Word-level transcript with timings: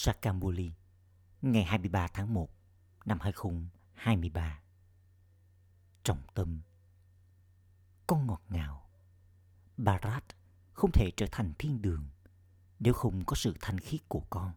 Sakamuli, 0.00 0.72
ngày 1.42 1.64
23 1.64 2.08
tháng 2.08 2.34
1 2.34 2.50
năm 3.04 3.18
2023. 3.20 4.60
Trọng 6.04 6.22
tâm 6.34 6.60
Con 8.06 8.26
ngọt 8.26 8.42
ngào 8.48 8.90
Bharat 9.76 10.24
không 10.72 10.90
thể 10.92 11.10
trở 11.16 11.26
thành 11.32 11.52
thiên 11.58 11.82
đường 11.82 12.08
nếu 12.78 12.94
không 12.94 13.24
có 13.24 13.36
sự 13.36 13.54
thanh 13.60 13.80
khiết 13.80 14.00
của 14.08 14.22
con. 14.30 14.52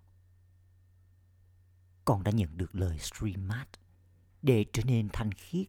Con 2.05 2.23
đã 2.23 2.31
nhận 2.31 2.57
được 2.57 2.75
lời 2.75 2.99
Srimad 2.99 3.67
để 4.41 4.65
trở 4.73 4.83
nên 4.83 5.09
thanh 5.13 5.31
khiết 5.31 5.67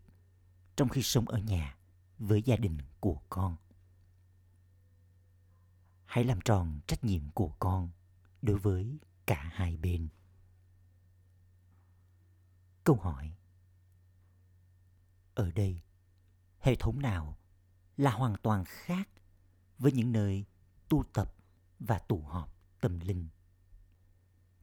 trong 0.76 0.88
khi 0.88 1.02
sống 1.02 1.28
ở 1.28 1.38
nhà 1.38 1.76
với 2.18 2.42
gia 2.42 2.56
đình 2.56 2.78
của 3.00 3.20
con. 3.28 3.56
Hãy 6.04 6.24
làm 6.24 6.40
tròn 6.40 6.80
trách 6.86 7.04
nhiệm 7.04 7.30
của 7.30 7.52
con 7.58 7.90
đối 8.42 8.58
với 8.58 8.98
cả 9.26 9.50
hai 9.52 9.76
bên. 9.76 10.08
Câu 12.84 12.96
hỏi 12.96 13.32
Ở 15.34 15.50
đây, 15.50 15.80
hệ 16.60 16.74
thống 16.76 17.02
nào 17.02 17.38
là 17.96 18.10
hoàn 18.10 18.36
toàn 18.42 18.64
khác 18.64 19.08
với 19.78 19.92
những 19.92 20.12
nơi 20.12 20.44
tu 20.88 21.04
tập 21.12 21.34
và 21.78 21.98
tụ 21.98 22.20
họp 22.22 22.54
tâm 22.80 23.00
linh? 23.00 23.28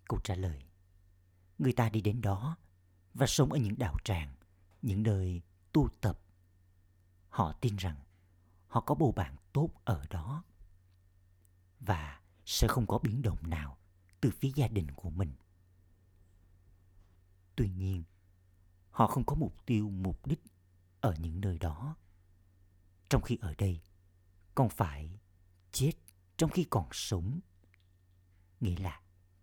Câu 0.05 0.19
trả 0.23 0.35
lời 0.35 0.69
Người 1.57 1.73
ta 1.73 1.89
đi 1.89 2.01
đến 2.01 2.21
đó 2.21 2.57
và 3.13 3.27
sống 3.27 3.51
ở 3.51 3.59
những 3.59 3.77
đạo 3.77 3.97
tràng, 4.03 4.35
những 4.81 5.03
nơi 5.03 5.41
tu 5.73 5.89
tập. 6.01 6.21
Họ 7.29 7.53
tin 7.53 7.75
rằng 7.75 7.95
họ 8.67 8.81
có 8.81 8.95
bầu 8.95 9.11
bạn 9.11 9.35
tốt 9.53 9.69
ở 9.85 10.05
đó 10.09 10.43
và 11.79 12.21
sẽ 12.45 12.67
không 12.67 12.87
có 12.87 12.97
biến 12.97 13.21
động 13.21 13.49
nào 13.49 13.77
từ 14.21 14.31
phía 14.31 14.51
gia 14.55 14.67
đình 14.67 14.91
của 14.95 15.09
mình. 15.09 15.31
Tuy 17.55 17.69
nhiên, 17.69 18.03
họ 18.91 19.07
không 19.07 19.23
có 19.23 19.35
mục 19.35 19.65
tiêu 19.65 19.89
mục 19.89 20.27
đích 20.27 20.41
ở 21.01 21.15
những 21.19 21.41
nơi 21.41 21.59
đó. 21.59 21.95
Trong 23.09 23.21
khi 23.21 23.37
ở 23.41 23.55
đây, 23.57 23.81
con 24.55 24.69
phải 24.69 25.19
chết 25.71 25.91
trong 26.37 26.49
khi 26.49 26.65
còn 26.69 26.87
sống. 26.91 27.39
Nghĩa 28.59 28.77
là 28.77 29.01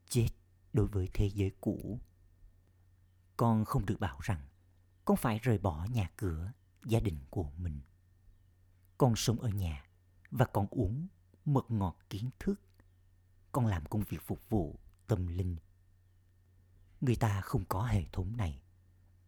chết 0.09 0.29
đối 0.73 0.87
với 0.87 1.09
thế 1.13 1.31
giới 1.35 1.51
cũ. 1.61 2.01
Con 3.37 3.65
không 3.65 3.87
được 3.87 4.01
bảo 4.01 4.19
rằng 4.23 4.49
con 5.05 5.17
phải 5.17 5.39
rời 5.39 5.59
bỏ 5.59 5.87
nhà 5.91 6.11
cửa, 6.17 6.53
gia 6.85 7.01
đình 7.01 7.19
của 7.31 7.51
mình. 7.57 7.81
Con 8.99 9.17
sống 9.17 9.41
ở 9.41 9.49
nhà 9.49 9.87
và 10.31 10.47
con 10.47 10.67
uống 10.71 11.09
mật 11.45 11.71
ngọt 11.71 11.99
kiến 12.11 12.31
thức. 12.39 12.61
Con 13.57 13.67
làm 13.67 13.85
công 13.87 14.03
việc 14.03 14.23
phục 14.23 14.49
vụ 14.49 14.81
tâm 15.07 15.27
linh. 15.27 15.57
Người 17.01 17.17
ta 17.17 17.41
không 17.41 17.65
có 17.65 17.87
hệ 17.87 18.05
thống 18.13 18.37
này 18.37 18.63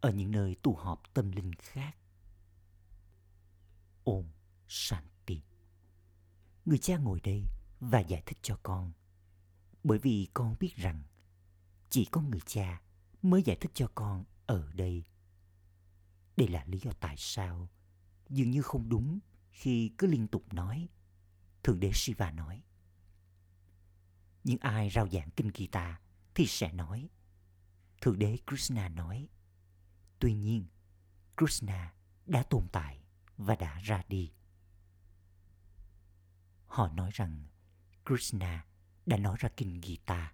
ở 0.01 0.11
những 0.11 0.31
nơi 0.31 0.55
tụ 0.55 0.75
họp 0.75 1.01
tâm 1.13 1.31
linh 1.31 1.53
khác. 1.53 1.97
Ôm 4.03 4.25
Shanti. 4.67 5.41
Người 6.65 6.77
cha 6.77 6.97
ngồi 6.97 7.19
đây 7.19 7.45
và 7.79 7.99
giải 7.99 8.23
thích 8.25 8.37
cho 8.41 8.59
con. 8.63 8.91
Bởi 9.83 9.99
vì 9.99 10.27
con 10.33 10.55
biết 10.59 10.75
rằng 10.75 11.03
chỉ 11.89 12.05
có 12.05 12.21
người 12.21 12.41
cha 12.45 12.81
mới 13.21 13.43
giải 13.43 13.57
thích 13.61 13.71
cho 13.73 13.87
con 13.95 14.25
ở 14.45 14.71
đây. 14.73 15.03
Đây 16.37 16.47
là 16.47 16.63
lý 16.67 16.79
do 16.79 16.91
tại 16.99 17.15
sao 17.17 17.69
dường 18.29 18.51
như 18.51 18.61
không 18.61 18.89
đúng 18.89 19.19
khi 19.51 19.91
cứ 19.97 20.07
liên 20.07 20.27
tục 20.27 20.53
nói 20.53 20.89
Thượng 21.63 21.79
đế 21.79 21.91
Shiva 21.93 22.31
nói. 22.31 22.63
Nhưng 24.43 24.57
ai 24.59 24.89
rao 24.89 25.09
giảng 25.09 25.29
kinh 25.31 25.51
Gita 25.55 25.99
thì 26.35 26.45
sẽ 26.47 26.71
nói. 26.71 27.09
Thượng 28.01 28.19
đế 28.19 28.37
Krishna 28.47 28.89
nói. 28.89 29.27
Tuy 30.19 30.33
nhiên, 30.33 30.65
Krishna 31.37 31.93
đã 32.25 32.43
tồn 32.43 32.67
tại 32.71 33.03
và 33.37 33.55
đã 33.55 33.79
ra 33.79 34.03
đi. 34.07 34.31
Họ 36.65 36.87
nói 36.87 37.09
rằng 37.13 37.47
Krishna 38.05 38.65
đã 39.05 39.17
nói 39.17 39.35
ra 39.39 39.49
kinh 39.57 39.81
Gita 39.83 40.33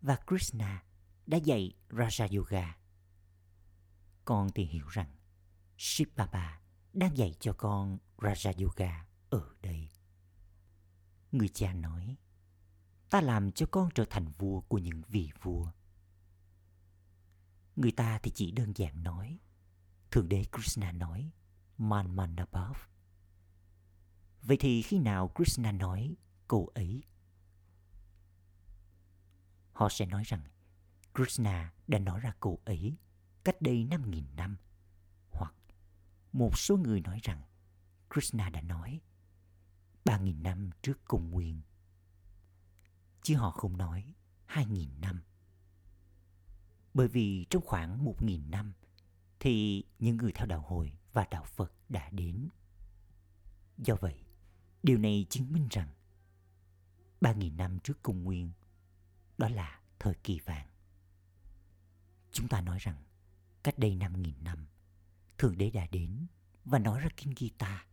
và 0.00 0.18
Krishna 0.26 0.84
đã 1.26 1.36
dạy 1.36 1.72
Raja 1.88 2.38
Yoga. 2.38 2.76
Con 4.24 4.48
thì 4.54 4.64
hiểu 4.64 4.86
rằng 4.88 5.16
Shiv 5.78 6.08
Baba 6.16 6.60
đang 6.92 7.16
dạy 7.16 7.34
cho 7.40 7.52
con 7.52 7.98
Raja 8.16 8.64
Yoga 8.64 9.06
ở 9.30 9.54
đây. 9.62 9.90
Người 11.32 11.48
cha 11.48 11.72
nói, 11.72 12.16
ta 13.10 13.20
làm 13.20 13.52
cho 13.52 13.66
con 13.70 13.88
trở 13.94 14.04
thành 14.10 14.28
vua 14.38 14.60
của 14.60 14.78
những 14.78 15.02
vị 15.08 15.30
vua. 15.42 15.70
Người 17.76 17.92
ta 17.92 18.18
thì 18.22 18.30
chỉ 18.34 18.50
đơn 18.50 18.72
giản 18.76 19.02
nói, 19.02 19.38
Thượng 20.10 20.28
đế 20.28 20.44
Krishna 20.52 20.92
nói, 20.92 21.30
Man 21.78 22.16
Manabhav. 22.16 22.62
above. 22.62 22.80
Vậy 24.42 24.56
thì 24.60 24.82
khi 24.82 24.98
nào 24.98 25.30
Krishna 25.34 25.72
nói 25.72 26.16
câu 26.48 26.70
ấy? 26.74 27.02
Họ 29.72 29.88
sẽ 29.88 30.06
nói 30.06 30.22
rằng 30.26 30.42
Krishna 31.14 31.72
đã 31.86 31.98
nói 31.98 32.20
ra 32.20 32.34
câu 32.40 32.60
ấy 32.64 32.96
cách 33.44 33.62
đây 33.62 33.86
5.000 33.90 34.34
năm. 34.36 34.56
Hoặc 35.30 35.54
một 36.32 36.58
số 36.58 36.76
người 36.76 37.00
nói 37.00 37.18
rằng 37.22 37.42
Krishna 38.10 38.50
đã 38.50 38.60
nói 38.60 39.00
3.000 40.04 40.42
năm 40.42 40.70
trước 40.82 41.04
công 41.04 41.30
nguyên. 41.30 41.62
Chứ 43.24 43.36
họ 43.36 43.50
không 43.50 43.76
nói 43.76 44.14
2.000 44.48 45.00
năm. 45.00 45.22
Bởi 46.94 47.08
vì 47.08 47.46
trong 47.50 47.62
khoảng 47.66 48.04
1.000 48.04 48.50
năm 48.50 48.72
thì 49.40 49.84
những 49.98 50.16
người 50.16 50.32
theo 50.32 50.46
đạo 50.46 50.60
hồi 50.60 50.92
và 51.12 51.26
đạo 51.30 51.44
Phật 51.44 51.72
đã 51.88 52.10
đến. 52.10 52.48
Do 53.78 53.94
vậy, 54.00 54.24
điều 54.82 54.98
này 54.98 55.26
chứng 55.30 55.52
minh 55.52 55.68
rằng 55.70 55.88
3.000 57.20 57.56
năm 57.56 57.78
trước 57.84 58.02
công 58.02 58.22
nguyên 58.22 58.52
đó 59.38 59.48
là 59.48 59.80
thời 59.98 60.14
kỳ 60.14 60.38
vàng. 60.38 60.68
Chúng 62.32 62.48
ta 62.48 62.60
nói 62.60 62.78
rằng 62.80 63.04
cách 63.62 63.78
đây 63.78 63.96
5.000 63.96 64.42
năm, 64.42 64.66
Thượng 65.38 65.58
Đế 65.58 65.70
đã 65.70 65.86
đến 65.86 66.26
và 66.64 66.78
nói 66.78 67.00
ra 67.00 67.08
Kinh 67.16 67.34
Gita. 67.36 67.86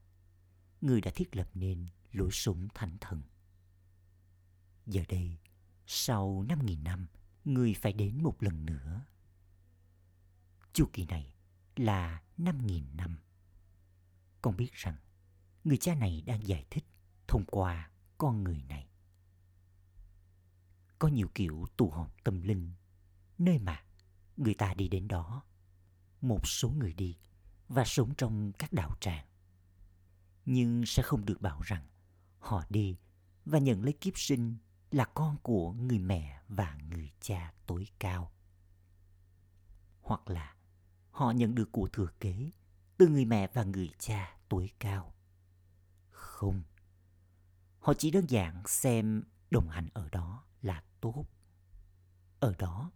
Người 0.81 1.01
đã 1.01 1.11
thiết 1.15 1.35
lập 1.35 1.49
nên 1.53 1.87
lối 2.11 2.29
sống 2.31 2.67
thánh 2.73 2.97
thần. 3.01 3.21
Giờ 4.91 5.03
đây, 5.09 5.38
sau 5.88 6.46
5.000 6.47 6.84
năm, 6.84 7.07
người 7.46 7.74
phải 7.74 7.94
đến 7.94 8.24
một 8.24 8.44
lần 8.44 8.66
nữa. 8.66 9.06
Chu 10.74 10.90
kỳ 10.94 11.06
này 11.06 11.34
là 11.75 12.22
5.000 12.38 12.96
năm. 12.96 13.18
Con 14.41 14.57
biết 14.57 14.74
rằng 14.74 14.96
người 15.63 15.78
cha 15.78 15.96
này 15.96 16.22
đang 16.25 16.47
giải 16.47 16.66
thích 16.69 16.85
thông 17.28 17.46
qua 17.46 17.91
con 18.18 18.44
người 18.44 18.63
này. 18.69 18.90
Có 21.00 21.08
nhiều 21.08 21.28
kiểu 21.35 21.66
tụ 21.78 21.90
họp 21.90 22.23
tâm 22.23 22.41
linh, 22.41 22.72
nơi 23.38 23.59
mà 23.59 23.84
người 24.38 24.53
ta 24.53 24.73
đi 24.73 24.88
đến 24.88 25.08
đó. 25.08 25.44
Một 26.22 26.47
số 26.47 26.69
người 26.69 26.94
đi 26.94 27.18
và 27.68 27.84
sống 27.85 28.13
trong 28.18 28.52
các 28.53 28.73
đạo 28.73 28.96
tràng. 29.00 29.25
Nhưng 30.46 30.85
sẽ 30.85 31.03
không 31.03 31.25
được 31.25 31.41
bảo 31.41 31.62
rằng 31.62 31.88
họ 32.40 32.63
đi 32.69 32.97
và 33.46 33.59
nhận 33.59 33.84
lấy 33.84 33.94
kiếp 33.94 34.18
sinh 34.18 34.58
là 34.91 35.06
con 35.06 35.38
của 35.44 35.72
người 35.72 36.00
mẹ 36.00 36.41
và 36.47 36.78
người 36.90 37.12
cha 37.19 37.53
tối 37.68 37.88
cao. 38.00 38.31
Hoặc 40.02 40.29
là 40.29 40.56
họ 41.12 41.31
nhận 41.31 41.56
được 41.56 41.72
của 41.72 41.88
thừa 41.88 42.09
kế 42.19 42.52
từ 42.97 43.07
người 43.07 43.25
mẹ 43.25 43.47
và 43.53 43.63
người 43.63 43.90
cha 44.00 44.38
tối 44.50 44.69
cao. 44.79 45.13
Không. 46.09 46.62
Họ 47.79 47.94
chỉ 47.97 48.12
đơn 48.12 48.29
giản 48.29 48.63
xem 48.68 49.24
đồng 49.52 49.69
hành 49.69 49.90
ở 49.94 50.09
đó 50.09 50.44
là 50.62 50.84
tốt. 51.02 51.25
Ở 52.40 52.56
đó 52.59 52.91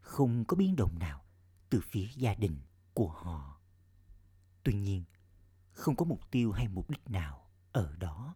không 0.00 0.44
có 0.44 0.56
biến 0.56 0.76
động 0.76 0.98
nào 0.98 1.24
từ 1.70 1.80
phía 1.80 2.06
gia 2.16 2.34
đình 2.34 2.60
của 2.94 3.08
họ. 3.08 3.60
Tuy 4.62 4.74
nhiên, 4.74 5.04
không 5.72 5.96
có 5.96 6.04
mục 6.04 6.30
tiêu 6.30 6.52
hay 6.52 6.68
mục 6.68 6.90
đích 6.90 7.10
nào 7.10 7.50
ở 7.72 7.96
đó. 7.96 8.34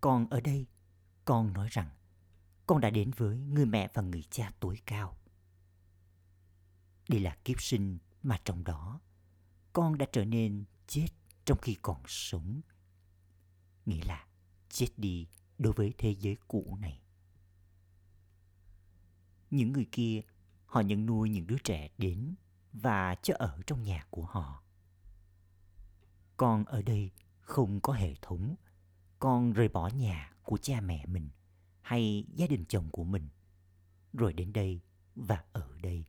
Còn 0.00 0.28
ở 0.30 0.40
đây, 0.40 0.66
con 1.24 1.52
nói 1.52 1.68
rằng 1.70 1.90
con 2.66 2.80
đã 2.80 2.90
đến 2.90 3.10
với 3.16 3.38
người 3.38 3.66
mẹ 3.66 3.88
và 3.94 4.02
người 4.02 4.22
cha 4.30 4.52
tối 4.60 4.78
cao. 4.86 5.16
Đây 7.08 7.20
là 7.20 7.36
kiếp 7.44 7.62
sinh 7.62 7.98
mà 8.22 8.40
trong 8.44 8.64
đó 8.64 9.00
con 9.72 9.98
đã 9.98 10.06
trở 10.12 10.24
nên 10.24 10.64
chết 10.86 11.08
trong 11.44 11.58
khi 11.58 11.76
còn 11.82 12.02
sống. 12.06 12.60
Nghĩa 13.86 14.04
là 14.04 14.26
chết 14.68 14.88
đi 14.96 15.26
đối 15.58 15.72
với 15.72 15.94
thế 15.98 16.10
giới 16.10 16.36
cũ 16.48 16.78
này. 16.80 17.00
Những 19.50 19.72
người 19.72 19.86
kia, 19.92 20.20
họ 20.66 20.80
nhận 20.80 21.06
nuôi 21.06 21.30
những 21.30 21.46
đứa 21.46 21.58
trẻ 21.64 21.88
đến 21.98 22.34
và 22.72 23.14
cho 23.14 23.34
ở 23.38 23.58
trong 23.66 23.82
nhà 23.82 24.06
của 24.10 24.24
họ. 24.24 24.62
Con 26.36 26.64
ở 26.64 26.82
đây 26.82 27.10
không 27.40 27.80
có 27.80 27.92
hệ 27.92 28.14
thống, 28.22 28.54
con 29.20 29.52
rời 29.52 29.68
bỏ 29.68 29.88
nhà 29.88 30.32
của 30.42 30.56
cha 30.56 30.80
mẹ 30.80 31.06
mình 31.06 31.28
hay 31.82 32.24
gia 32.34 32.46
đình 32.46 32.64
chồng 32.68 32.88
của 32.90 33.04
mình. 33.04 33.28
rồi 34.12 34.32
đến 34.32 34.52
đây 34.52 34.80
và 35.14 35.44
ở 35.52 35.68
đây. 35.82 36.04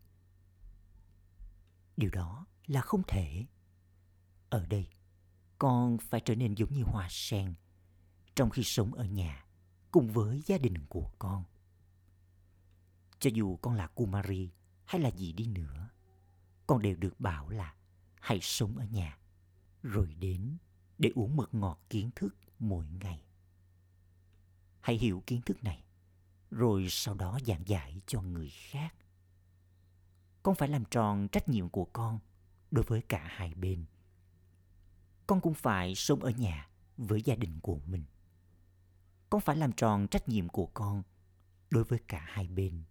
Điều 1.98 2.10
đó 2.10 2.46
là 2.68 2.82
không 2.82 3.02
thể. 3.08 3.46
Ở 4.50 4.66
đây, 4.66 4.90
con 5.58 5.98
phải 5.98 6.22
trở 6.26 6.36
nên 6.36 6.56
giống 6.56 6.74
như 6.74 6.84
hoa 6.84 7.08
sen 7.10 7.54
trong 8.36 8.50
khi 8.50 8.64
sống 8.64 8.94
ở 8.94 9.06
nhà 9.06 9.46
cùng 9.92 10.12
với 10.12 10.42
gia 10.46 10.58
đình 10.58 10.74
của 10.90 11.12
con. 11.20 11.44
Cho 13.20 13.30
dù 13.34 13.58
con 13.58 13.74
là 13.76 13.88
Kumari 13.88 14.52
hay 14.86 15.02
là 15.02 15.12
gì 15.12 15.34
đi 15.34 15.46
nữa, 15.46 15.90
con 16.68 16.82
đều 16.82 16.96
được 16.96 17.20
bảo 17.20 17.50
là 17.50 17.76
hãy 18.22 18.40
sống 18.42 18.78
ở 18.78 18.86
nhà, 18.86 19.18
rồi 19.84 20.16
đến 20.20 20.58
để 20.98 21.12
uống 21.16 21.36
mật 21.36 21.54
ngọt 21.54 21.80
kiến 21.90 22.10
thức 22.16 22.36
mỗi 22.62 22.86
ngày. 23.00 23.22
Hãy 24.80 24.98
hiểu 24.98 25.24
kiến 25.28 25.42
thức 25.42 25.64
này, 25.64 25.84
rồi 26.52 26.88
sau 26.90 27.16
đó 27.16 27.40
giảng 27.46 27.68
giải 27.68 28.02
cho 28.08 28.22
người 28.22 28.50
khác. 28.50 28.96
Con 30.44 30.56
phải 30.56 30.70
làm 30.70 30.86
tròn 30.86 31.28
trách 31.32 31.50
nhiệm 31.50 31.70
của 31.70 31.86
con 31.86 32.20
đối 32.72 32.84
với 32.84 33.02
cả 33.02 33.28
hai 33.36 33.54
bên. 33.54 33.86
Con 35.28 35.42
cũng 35.42 35.54
phải 35.54 35.96
sống 35.96 36.20
ở 36.24 36.30
nhà 36.30 36.70
với 36.98 37.22
gia 37.22 37.36
đình 37.36 37.60
của 37.60 37.80
mình. 37.86 38.04
Con 39.30 39.42
phải 39.42 39.56
làm 39.56 39.72
tròn 39.72 40.08
trách 40.08 40.30
nhiệm 40.30 40.50
của 40.50 40.66
con 40.66 41.04
đối 41.70 41.84
với 41.84 42.00
cả 42.08 42.26
hai 42.28 42.48
bên 42.48 42.84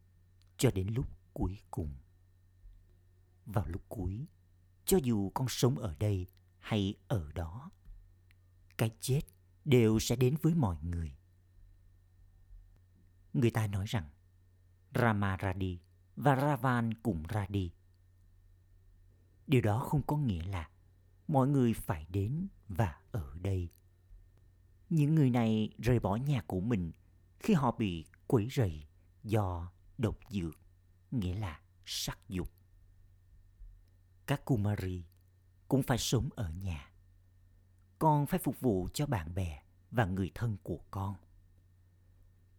cho 0.56 0.70
đến 0.70 0.88
lúc 0.94 1.06
cuối 1.32 1.58
cùng. 1.70 1.94
Vào 3.46 3.66
lúc 3.66 3.82
cuối, 3.88 4.26
cho 4.84 4.98
dù 5.02 5.30
con 5.34 5.48
sống 5.48 5.78
ở 5.78 5.94
đây 5.98 6.26
hay 6.58 6.94
ở 7.08 7.32
đó, 7.32 7.70
cái 8.76 8.90
chết 9.00 9.20
đều 9.64 9.98
sẽ 9.98 10.16
đến 10.16 10.36
với 10.42 10.54
mọi 10.54 10.76
người. 10.82 11.16
Người 13.32 13.50
ta 13.50 13.66
nói 13.66 13.84
rằng 13.88 14.08
Rama 14.94 15.36
ra 15.36 15.52
đi 15.52 15.80
và 16.16 16.36
Ravan 16.36 16.94
cũng 16.94 17.22
ra 17.28 17.46
đi. 17.48 17.72
Điều 19.46 19.60
đó 19.60 19.78
không 19.78 20.02
có 20.02 20.16
nghĩa 20.16 20.42
là 20.42 20.70
mọi 21.28 21.48
người 21.48 21.74
phải 21.74 22.06
đến 22.08 22.48
và 22.68 23.00
ở 23.12 23.34
đây. 23.42 23.68
Những 24.90 25.14
người 25.14 25.30
này 25.30 25.74
rời 25.78 26.00
bỏ 26.00 26.16
nhà 26.16 26.42
của 26.46 26.60
mình 26.60 26.92
khi 27.38 27.54
họ 27.54 27.76
bị 27.78 28.04
quấy 28.26 28.48
rầy 28.50 28.86
do 29.24 29.72
độc 29.98 30.18
dược, 30.30 30.58
nghĩa 31.10 31.34
là 31.34 31.60
sắc 31.86 32.18
dục. 32.28 32.52
Các 34.26 34.44
Kumari 34.44 35.04
cũng 35.68 35.82
phải 35.82 35.98
sống 35.98 36.28
ở 36.36 36.50
nhà. 36.50 36.89
Con 38.00 38.26
phải 38.26 38.38
phục 38.38 38.60
vụ 38.60 38.88
cho 38.94 39.06
bạn 39.06 39.34
bè 39.34 39.62
và 39.90 40.04
người 40.04 40.30
thân 40.34 40.56
của 40.62 40.78
con. 40.90 41.14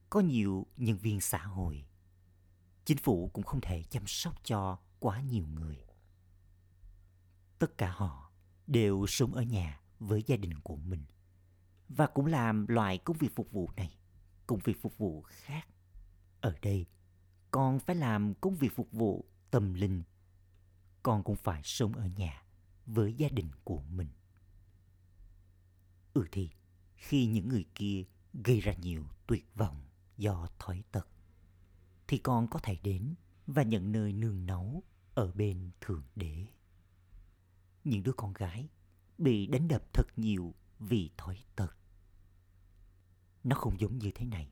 Có 0.09 0.19
nhiều 0.19 0.67
nhân 0.77 0.97
viên 0.97 1.21
xã 1.21 1.37
hội. 1.37 1.85
Chính 2.85 2.97
phủ 2.97 3.29
cũng 3.33 3.43
không 3.43 3.61
thể 3.61 3.83
chăm 3.83 4.03
sóc 4.07 4.35
cho 4.43 4.79
quá 4.99 5.21
nhiều 5.21 5.45
người. 5.47 5.77
Tất 7.59 7.77
cả 7.77 7.91
họ 7.91 8.31
đều 8.67 9.05
sống 9.07 9.33
ở 9.33 9.41
nhà 9.41 9.81
với 9.99 10.23
gia 10.27 10.35
đình 10.35 10.59
của 10.59 10.75
mình 10.75 11.05
và 11.89 12.07
cũng 12.07 12.25
làm 12.25 12.67
loại 12.67 12.97
công 12.97 13.17
việc 13.17 13.35
phục 13.35 13.51
vụ 13.51 13.69
này, 13.75 13.97
công 14.47 14.59
việc 14.59 14.81
phục 14.81 14.97
vụ 14.97 15.21
khác. 15.21 15.67
Ở 16.41 16.55
đây, 16.61 16.85
con 17.51 17.79
phải 17.79 17.95
làm 17.95 18.33
công 18.33 18.55
việc 18.55 18.75
phục 18.75 18.91
vụ 18.91 19.25
tâm 19.51 19.73
linh. 19.73 20.03
Con 21.03 21.23
cũng 21.23 21.35
phải 21.35 21.61
sống 21.63 21.93
ở 21.93 22.05
nhà 22.05 22.43
với 22.85 23.13
gia 23.13 23.29
đình 23.29 23.49
của 23.63 23.81
mình. 23.81 24.07
Ừ 26.13 26.25
thì, 26.31 26.49
khi 26.95 27.25
những 27.25 27.49
người 27.49 27.65
kia 27.75 28.03
gây 28.33 28.59
ra 28.59 28.73
nhiều 28.73 29.03
tuyệt 29.27 29.45
vọng 29.55 29.83
do 30.17 30.47
thói 30.59 30.83
tật, 30.91 31.07
thì 32.07 32.17
con 32.17 32.47
có 32.47 32.59
thể 32.59 32.77
đến 32.83 33.15
và 33.47 33.63
nhận 33.63 33.91
nơi 33.91 34.13
nương 34.13 34.45
náu 34.45 34.83
ở 35.13 35.31
bên 35.31 35.71
Thượng 35.81 36.03
Đế. 36.15 36.45
Những 37.83 38.03
đứa 38.03 38.13
con 38.13 38.33
gái 38.33 38.69
bị 39.17 39.47
đánh 39.47 39.67
đập 39.67 39.83
thật 39.93 40.07
nhiều 40.17 40.55
vì 40.79 41.09
thói 41.17 41.43
tật. 41.55 41.75
Nó 43.43 43.55
không 43.55 43.79
giống 43.79 43.97
như 43.97 44.11
thế 44.15 44.25
này 44.25 44.51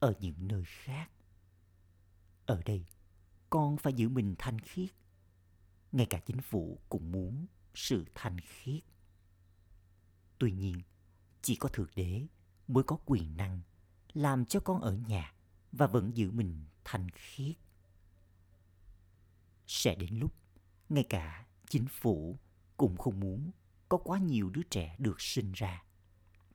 ở 0.00 0.14
những 0.20 0.48
nơi 0.48 0.64
khác. 0.64 1.10
Ở 2.46 2.62
đây, 2.64 2.86
con 3.50 3.76
phải 3.76 3.92
giữ 3.92 4.08
mình 4.08 4.34
thanh 4.38 4.58
khiết. 4.60 4.90
Ngay 5.92 6.06
cả 6.06 6.20
chính 6.26 6.40
phủ 6.40 6.78
cũng 6.88 7.12
muốn 7.12 7.46
sự 7.74 8.04
thanh 8.14 8.40
khiết. 8.40 8.82
Tuy 10.38 10.52
nhiên, 10.52 10.82
chỉ 11.42 11.56
có 11.56 11.68
Thượng 11.68 11.90
Đế 11.94 12.26
mới 12.68 12.84
có 12.84 12.98
quyền 13.04 13.36
năng 13.36 13.60
làm 14.12 14.44
cho 14.44 14.60
con 14.60 14.80
ở 14.80 14.96
nhà 15.08 15.34
và 15.72 15.86
vẫn 15.86 16.16
giữ 16.16 16.30
mình 16.30 16.64
thanh 16.84 17.08
khiết. 17.10 17.56
Sẽ 19.66 19.94
đến 19.94 20.18
lúc 20.18 20.34
ngay 20.88 21.04
cả 21.08 21.46
chính 21.68 21.86
phủ 21.88 22.38
cũng 22.76 22.96
không 22.96 23.20
muốn 23.20 23.50
có 23.88 23.98
quá 23.98 24.18
nhiều 24.18 24.50
đứa 24.50 24.62
trẻ 24.70 24.96
được 24.98 25.20
sinh 25.20 25.52
ra 25.52 25.84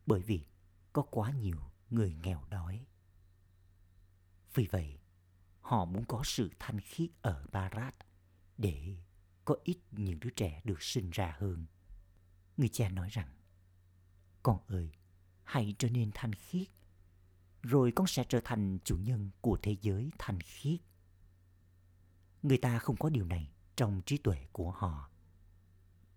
bởi 0.05 0.21
vì 0.21 0.45
có 0.93 1.01
quá 1.01 1.31
nhiều 1.31 1.57
người 1.89 2.15
nghèo 2.23 2.43
đói. 2.49 2.85
Vì 4.53 4.67
vậy, 4.71 4.99
họ 5.61 5.85
muốn 5.85 6.05
có 6.05 6.21
sự 6.25 6.51
thanh 6.59 6.79
khiết 6.79 7.09
ở 7.21 7.45
Barat 7.51 7.95
để 8.57 8.97
có 9.45 9.55
ít 9.63 9.77
những 9.91 10.19
đứa 10.19 10.29
trẻ 10.29 10.61
được 10.63 10.81
sinh 10.83 11.09
ra 11.09 11.35
hơn. 11.39 11.65
Người 12.57 12.69
cha 12.69 12.89
nói 12.89 13.09
rằng, 13.11 13.27
con 14.45 14.59
ơi, 14.67 14.91
hãy 15.43 15.75
trở 15.79 15.89
nên 15.89 16.11
thanh 16.13 16.33
khiết, 16.33 16.67
rồi 17.61 17.91
con 17.95 18.07
sẽ 18.07 18.25
trở 18.29 18.41
thành 18.43 18.79
chủ 18.83 18.97
nhân 18.97 19.29
của 19.41 19.57
thế 19.61 19.75
giới 19.81 20.11
thanh 20.19 20.39
khiết. 20.41 20.79
Người 22.43 22.57
ta 22.57 22.79
không 22.79 22.95
có 22.97 23.09
điều 23.09 23.25
này 23.25 23.51
trong 23.75 24.01
trí 24.05 24.17
tuệ 24.17 24.47
của 24.51 24.71
họ. 24.71 25.09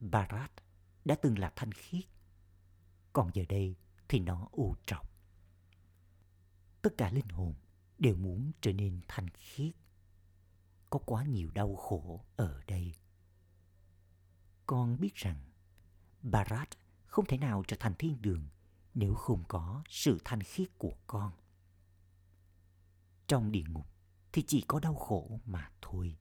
Barat 0.00 0.52
đã 1.04 1.14
từng 1.22 1.38
là 1.38 1.52
thanh 1.56 1.72
khiết, 1.72 2.04
còn 3.12 3.30
giờ 3.34 3.44
đây 3.48 3.76
thì 4.08 4.19
nó 4.19 4.48
u 4.52 4.75
trọc. 4.86 5.10
Tất 6.82 6.90
cả 6.98 7.10
linh 7.10 7.28
hồn 7.28 7.54
đều 7.98 8.16
muốn 8.16 8.52
trở 8.60 8.72
nên 8.72 9.00
thanh 9.08 9.28
khiết. 9.30 9.75
Có 10.90 10.98
quá 10.98 11.25
nhiều 11.25 11.50
đau 11.50 11.76
khổ 11.76 12.25
ở 12.36 12.60
đây. 12.66 12.94
Con 14.66 15.00
biết 15.00 15.14
rằng 15.14 15.50
Barat 16.22 16.69
không 17.18 17.26
thể 17.26 17.38
nào 17.38 17.64
trở 17.68 17.76
thành 17.80 17.94
thiên 17.98 18.22
đường 18.22 18.48
nếu 18.94 19.14
không 19.14 19.44
có 19.48 19.82
sự 19.88 20.18
thanh 20.24 20.42
khiết 20.42 20.68
của 20.78 20.92
con. 21.06 21.32
Trong 23.26 23.52
địa 23.52 23.62
ngục 23.68 23.86
thì 24.32 24.44
chỉ 24.46 24.64
có 24.68 24.80
đau 24.80 24.94
khổ 24.94 25.40
mà 25.44 25.70
thôi. 25.82 26.16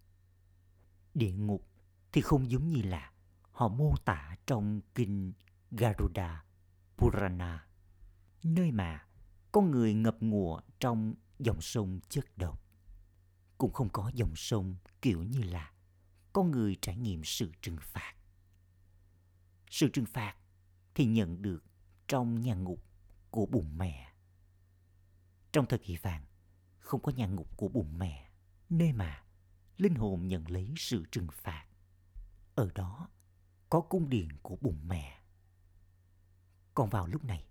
Địa 1.14 1.32
ngục 1.32 1.68
thì 2.12 2.22
không 2.22 2.52
giống 2.52 2.68
như 2.68 2.82
là 2.82 3.12
họ 3.52 3.68
mô 3.68 3.96
tả 4.06 4.38
trong 4.48 4.82
kinh 4.96 5.34
Garuda 5.72 6.44
Purana, 6.98 7.68
nơi 8.44 8.72
mà 8.72 9.06
con 9.52 9.72
người 9.72 9.94
ngập 9.94 10.18
ngụa 10.20 10.62
trong 10.80 11.16
dòng 11.40 11.62
sông 11.62 12.00
chất 12.10 12.38
độc. 12.38 12.62
Cũng 13.58 13.74
không 13.74 13.90
có 13.90 14.12
dòng 14.14 14.36
sông 14.36 14.76
kiểu 15.02 15.24
như 15.24 15.42
là 15.42 15.72
con 16.34 16.52
người 16.52 16.76
trải 16.82 16.98
nghiệm 16.98 17.24
sự 17.24 17.52
trừng 17.62 17.78
phạt. 17.82 18.16
Sự 19.70 19.90
trừng 19.94 20.06
phạt 20.06 20.36
thì 20.98 21.06
nhận 21.06 21.42
được 21.42 21.64
trong 22.08 22.42
nhà 22.42 22.56
ngục 22.56 22.84
của 23.30 23.46
bụng 23.46 23.78
mẹ. 23.78 24.14
Trong 25.52 25.66
thời 25.66 25.80
kỳ 25.80 25.98
vàng, 25.98 26.26
không 26.80 27.02
có 27.02 27.12
nhà 27.12 27.28
ngục 27.28 27.58
của 27.58 27.68
bụng 27.68 27.98
mẹ, 27.98 28.30
nơi 28.70 28.94
mà 28.94 29.24
linh 29.78 29.96
hồn 29.96 30.28
nhận 30.28 30.52
lấy 30.52 30.74
sự 30.78 31.06
trừng 31.12 31.28
phạt. 31.32 31.68
Ở 32.56 32.70
đó 32.76 33.10
có 33.70 33.82
cung 33.82 34.10
điện 34.10 34.30
của 34.42 34.58
bụng 34.62 34.80
mẹ. 34.88 35.22
Còn 36.74 36.90
vào 36.90 37.08
lúc 37.08 37.26
này, 37.26 37.48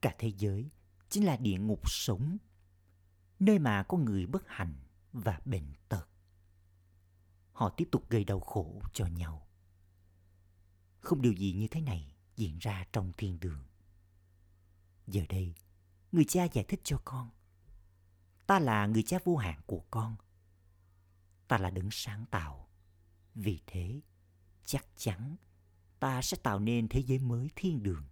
cả 0.00 0.14
thế 0.18 0.32
giới 0.38 0.70
chính 1.08 1.24
là 1.24 1.36
địa 1.36 1.58
ngục 1.58 1.90
sống, 1.90 2.36
nơi 3.40 3.58
mà 3.58 3.82
có 3.82 3.96
người 3.96 4.26
bất 4.26 4.42
hạnh 4.46 4.74
và 5.12 5.40
bệnh 5.44 5.72
tật. 5.88 6.08
Họ 7.52 7.68
tiếp 7.76 7.88
tục 7.92 8.10
gây 8.10 8.24
đau 8.24 8.40
khổ 8.40 8.82
cho 8.92 9.06
nhau. 9.06 9.46
Không 11.00 11.22
điều 11.22 11.32
gì 11.32 11.52
như 11.52 11.68
thế 11.68 11.80
này 11.80 12.14
diễn 12.38 12.58
ra 12.58 12.84
trong 12.92 13.12
thiên 13.16 13.40
đường. 13.40 13.64
Giờ 15.06 15.22
đây, 15.28 15.54
người 16.12 16.24
cha 16.24 16.44
giải 16.44 16.64
thích 16.68 16.80
cho 16.84 17.00
con. 17.04 17.30
Ta 18.46 18.58
là 18.58 18.86
người 18.86 19.02
cha 19.02 19.18
vô 19.24 19.36
hạn 19.36 19.60
của 19.66 19.84
con. 19.90 20.16
Ta 21.48 21.58
là 21.58 21.70
đấng 21.70 21.88
sáng 21.90 22.26
tạo. 22.30 22.68
Vì 23.34 23.60
thế, 23.66 24.00
chắc 24.64 24.86
chắn 24.96 25.36
ta 26.00 26.22
sẽ 26.22 26.36
tạo 26.42 26.58
nên 26.58 26.88
thế 26.88 27.02
giới 27.02 27.18
mới 27.18 27.48
thiên 27.56 27.82
đường. 27.82 28.04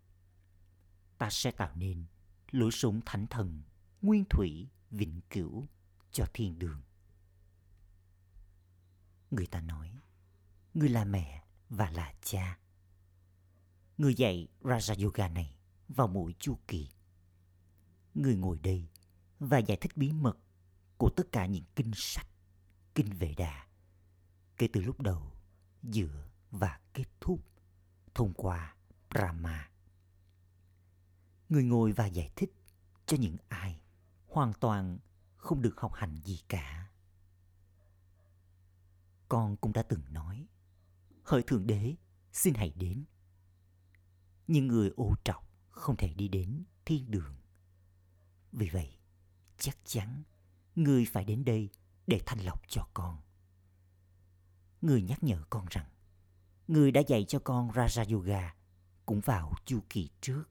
Ta 1.18 1.30
sẽ 1.30 1.50
tạo 1.50 1.74
nên 1.74 2.04
lối 2.50 2.70
sống 2.72 3.00
thánh 3.06 3.26
thần, 3.26 3.62
nguyên 4.02 4.24
thủy, 4.30 4.68
vĩnh 4.90 5.20
cửu 5.30 5.66
cho 6.10 6.26
thiên 6.34 6.58
đường. 6.58 6.82
Người 9.30 9.46
ta 9.46 9.60
nói, 9.60 10.00
người 10.74 10.88
là 10.88 11.04
mẹ 11.04 11.44
và 11.68 11.90
là 11.90 12.14
cha. 12.22 12.58
Người 13.98 14.14
dạy 14.14 14.48
Raja 14.62 15.04
Yoga 15.04 15.28
này 15.28 15.56
vào 15.88 16.08
mỗi 16.08 16.34
chu 16.38 16.58
kỳ. 16.68 16.88
Người 18.14 18.36
ngồi 18.36 18.58
đây 18.58 18.88
và 19.38 19.58
giải 19.58 19.78
thích 19.80 19.96
bí 19.96 20.12
mật 20.12 20.38
của 20.96 21.10
tất 21.16 21.32
cả 21.32 21.46
những 21.46 21.64
kinh 21.76 21.90
sách, 21.94 22.26
kinh 22.94 23.10
vệ 23.10 23.34
đà, 23.36 23.66
kể 24.56 24.68
từ 24.72 24.80
lúc 24.80 25.00
đầu, 25.00 25.32
giữa 25.82 26.28
và 26.50 26.80
kết 26.92 27.04
thúc 27.20 27.40
thông 28.14 28.32
qua 28.34 28.76
Brahma. 29.10 29.70
Người 31.48 31.64
ngồi 31.64 31.92
và 31.92 32.06
giải 32.06 32.30
thích 32.36 32.52
cho 33.06 33.16
những 33.16 33.36
ai 33.48 33.80
hoàn 34.26 34.52
toàn 34.52 34.98
không 35.36 35.62
được 35.62 35.80
học 35.80 35.92
hành 35.94 36.16
gì 36.16 36.40
cả. 36.48 36.90
Con 39.28 39.56
cũng 39.56 39.72
đã 39.72 39.82
từng 39.82 40.12
nói, 40.12 40.46
hỡi 41.22 41.42
Thượng 41.42 41.66
Đế, 41.66 41.94
xin 42.32 42.54
hãy 42.54 42.72
đến. 42.76 43.04
Nhưng 44.46 44.66
người 44.66 44.90
ô 44.96 45.14
trọc 45.24 45.48
không 45.70 45.96
thể 45.96 46.14
đi 46.14 46.28
đến 46.28 46.64
thiên 46.84 47.10
đường. 47.10 47.36
Vì 48.52 48.68
vậy, 48.68 48.98
chắc 49.58 49.78
chắn 49.84 50.22
người 50.74 51.04
phải 51.04 51.24
đến 51.24 51.44
đây 51.44 51.70
để 52.06 52.20
thanh 52.26 52.38
lọc 52.38 52.62
cho 52.68 52.88
con. 52.94 53.18
Người 54.80 55.02
nhắc 55.02 55.22
nhở 55.22 55.44
con 55.50 55.66
rằng, 55.70 55.86
người 56.68 56.90
đã 56.92 57.00
dạy 57.00 57.24
cho 57.28 57.38
con 57.38 57.70
Raja 57.70 58.14
Yoga 58.14 58.54
cũng 59.06 59.20
vào 59.20 59.52
chu 59.64 59.80
kỳ 59.88 60.10
trước. 60.20 60.44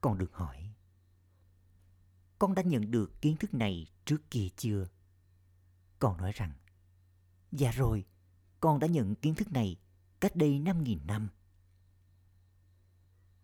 Con 0.00 0.18
được 0.18 0.34
hỏi, 0.34 0.74
con 2.38 2.54
đã 2.54 2.62
nhận 2.62 2.90
được 2.90 3.22
kiến 3.22 3.36
thức 3.36 3.54
này 3.54 3.86
trước 4.04 4.30
kia 4.30 4.48
chưa? 4.56 4.86
Con 5.98 6.16
nói 6.16 6.32
rằng, 6.32 6.52
dạ 7.52 7.70
rồi, 7.70 8.04
con 8.60 8.78
đã 8.78 8.86
nhận 8.86 9.14
kiến 9.14 9.34
thức 9.34 9.52
này 9.52 9.76
cách 10.20 10.36
đây 10.36 10.60
5.000 10.60 11.06
năm. 11.06 11.28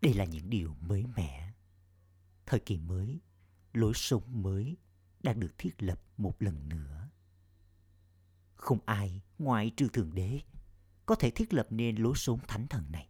Đây 0.00 0.14
là 0.14 0.24
những 0.24 0.50
điều 0.50 0.74
mới 0.80 1.06
mẻ. 1.16 1.52
Thời 2.46 2.60
kỳ 2.60 2.78
mới, 2.78 3.20
lối 3.72 3.92
sống 3.94 4.42
mới 4.42 4.76
đang 5.22 5.40
được 5.40 5.58
thiết 5.58 5.82
lập 5.82 6.02
một 6.16 6.42
lần 6.42 6.68
nữa. 6.68 7.08
Không 8.54 8.78
ai 8.86 9.22
ngoại 9.38 9.70
trừ 9.76 9.88
Thượng 9.88 10.14
Đế 10.14 10.40
có 11.06 11.14
thể 11.14 11.30
thiết 11.30 11.54
lập 11.54 11.66
nên 11.70 11.96
lối 11.96 12.12
sống 12.16 12.40
thánh 12.48 12.66
thần 12.68 12.92
này. 12.92 13.08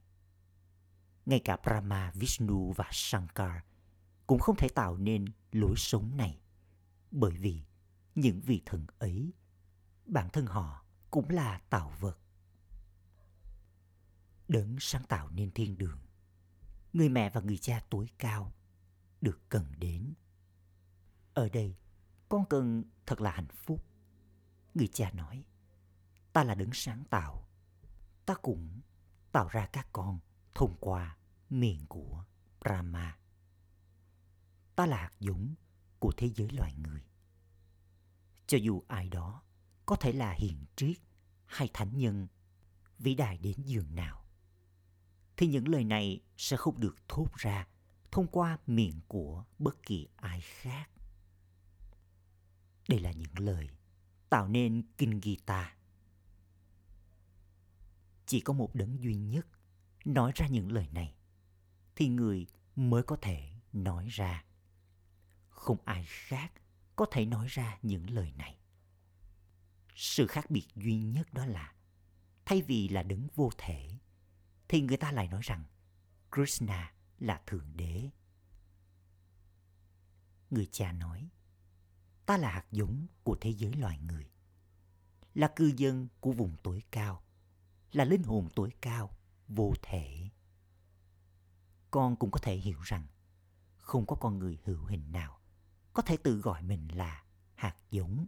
Ngay 1.26 1.40
cả 1.45 1.57
Brahma, 1.64 2.12
Vishnu 2.14 2.73
và 2.73 2.85
Shankar 2.93 3.62
cũng 4.26 4.38
không 4.38 4.57
thể 4.57 4.69
tạo 4.69 4.97
nên 4.97 5.25
lối 5.52 5.75
sống 5.76 6.16
này. 6.16 6.40
Bởi 7.11 7.37
vì 7.37 7.62
những 8.14 8.40
vị 8.40 8.62
thần 8.66 8.87
ấy, 8.99 9.33
bản 10.07 10.28
thân 10.33 10.47
họ 10.47 10.85
cũng 11.11 11.31
là 11.31 11.61
tạo 11.71 11.93
vật. 12.00 12.19
Đấng 14.49 14.76
sáng 14.81 15.05
tạo 15.05 15.31
nên 15.31 15.50
thiên 15.50 15.78
đường, 15.78 15.99
người 16.97 17.09
mẹ 17.09 17.31
và 17.31 17.41
người 17.41 17.59
cha 17.59 17.81
tối 17.91 18.09
cao 18.19 18.53
được 19.21 19.41
cần 19.49 19.65
đến. 19.79 20.15
Ở 21.35 21.49
đây, 21.49 21.76
con 22.29 22.45
cần 22.50 22.85
thật 23.07 23.21
là 23.21 23.31
hạnh 23.31 23.49
phúc. 23.49 23.85
Người 24.75 24.88
cha 24.88 25.11
nói, 25.11 25.45
ta 26.33 26.45
là 26.45 26.55
đấng 26.55 26.71
sáng 26.73 27.05
tạo. 27.11 27.49
Ta 28.26 28.35
cũng 28.35 28.81
tạo 29.33 29.49
ra 29.49 29.67
các 29.67 29.88
con 29.93 30.21
thông 30.55 30.76
qua 30.81 31.17
miệng 31.50 31.87
của 31.87 32.25
Brahma. 32.61 33.19
Ta 34.76 34.87
là 34.87 34.97
hạt 34.97 35.12
giống 35.21 35.55
của 35.99 36.12
thế 36.17 36.31
giới 36.35 36.50
loài 36.50 36.75
người. 36.75 37.03
Cho 38.47 38.59
dù 38.59 38.83
ai 38.88 39.09
đó 39.09 39.43
có 39.87 39.97
thể 39.97 40.12
là 40.12 40.33
hiền 40.33 40.65
triết 40.76 40.97
hay 41.47 41.71
thánh 41.75 41.99
nhân 41.99 42.26
vĩ 42.99 43.15
đại 43.15 43.38
đến 43.38 43.57
giường 43.62 43.95
nào, 43.95 44.25
thì 45.37 45.47
những 45.47 45.69
lời 45.69 45.85
này 45.85 46.21
sẽ 46.37 46.57
không 46.57 46.81
được 46.81 46.97
thốt 47.09 47.28
ra 47.37 47.66
thông 48.11 48.26
qua 48.26 48.59
miệng 48.66 49.00
của 49.09 49.45
bất 49.59 49.83
kỳ 49.83 50.09
ai 50.16 50.40
khác. 50.40 50.90
Đây 52.88 53.00
là 53.00 53.12
những 53.12 53.38
lời 53.38 53.69
tạo 54.31 54.49
nên 54.49 54.83
Kinh 54.99 55.21
Gita. 55.23 55.76
Chỉ 58.26 58.40
có 58.40 58.52
một 58.52 58.75
đấng 58.75 59.02
duy 59.02 59.14
nhất 59.14 59.47
nói 60.05 60.33
ra 60.35 60.47
những 60.47 60.73
lời 60.73 60.88
này 60.93 61.14
thì 61.97 62.09
người 62.09 62.47
mới 62.76 63.02
có 63.02 63.16
thể 63.23 63.50
nói 63.73 64.09
ra. 64.11 64.45
Không 65.49 65.78
ai 65.85 66.05
khác 66.07 66.52
có 66.97 67.07
thể 67.11 67.25
nói 67.25 67.47
ra 67.49 67.78
những 67.83 68.11
lời 68.11 68.33
này. 68.37 68.59
Sự 69.95 70.26
khác 70.26 70.50
biệt 70.50 70.66
duy 70.76 70.99
nhất 70.99 71.35
đó 71.35 71.47
là 71.47 71.75
thay 72.45 72.62
vì 72.62 72.88
là 72.88 73.02
đấng 73.02 73.28
vô 73.35 73.50
thể 73.59 73.99
thì 74.68 74.80
người 74.80 74.96
ta 74.96 75.12
lại 75.12 75.28
nói 75.28 75.40
rằng 75.44 75.64
Krishna 76.32 76.94
là 77.18 77.42
thượng 77.46 77.76
đế. 77.76 78.11
Người 80.50 80.68
cha 80.73 80.92
nói, 80.92 81.30
ta 82.26 82.37
là 82.37 82.50
hạt 82.50 82.66
giống 82.70 83.06
của 83.23 83.37
thế 83.40 83.50
giới 83.50 83.73
loài 83.73 83.99
người, 83.99 84.30
là 85.35 85.52
cư 85.56 85.73
dân 85.76 86.08
của 86.20 86.32
vùng 86.32 86.56
tối 86.62 86.82
cao, 86.90 87.23
là 87.92 88.04
linh 88.04 88.23
hồn 88.23 88.49
tối 88.54 88.70
cao, 88.80 89.11
vô 89.49 89.75
thể. 89.82 90.30
Con 91.90 92.16
cũng 92.16 92.30
có 92.30 92.40
thể 92.42 92.56
hiểu 92.56 92.80
rằng 92.82 93.06
không 93.76 94.06
có 94.06 94.16
con 94.16 94.38
người 94.38 94.58
hữu 94.64 94.85
hình 94.85 95.12
nào 95.12 95.40
có 95.96 96.02
thể 96.02 96.16
tự 96.16 96.40
gọi 96.40 96.62
mình 96.62 96.88
là 96.96 97.25
hạt 97.54 97.76
giống. 97.90 98.26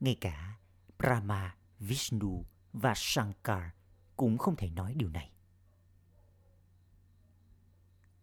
Ngay 0.00 0.16
cả 0.20 0.58
Brahma, 0.98 1.56
Vishnu 1.78 2.44
và 2.72 2.92
Shankar 2.96 3.62
cũng 4.18 4.38
không 4.38 4.56
thể 4.56 4.70
nói 4.70 4.94
điều 4.94 5.08
này. 5.08 5.32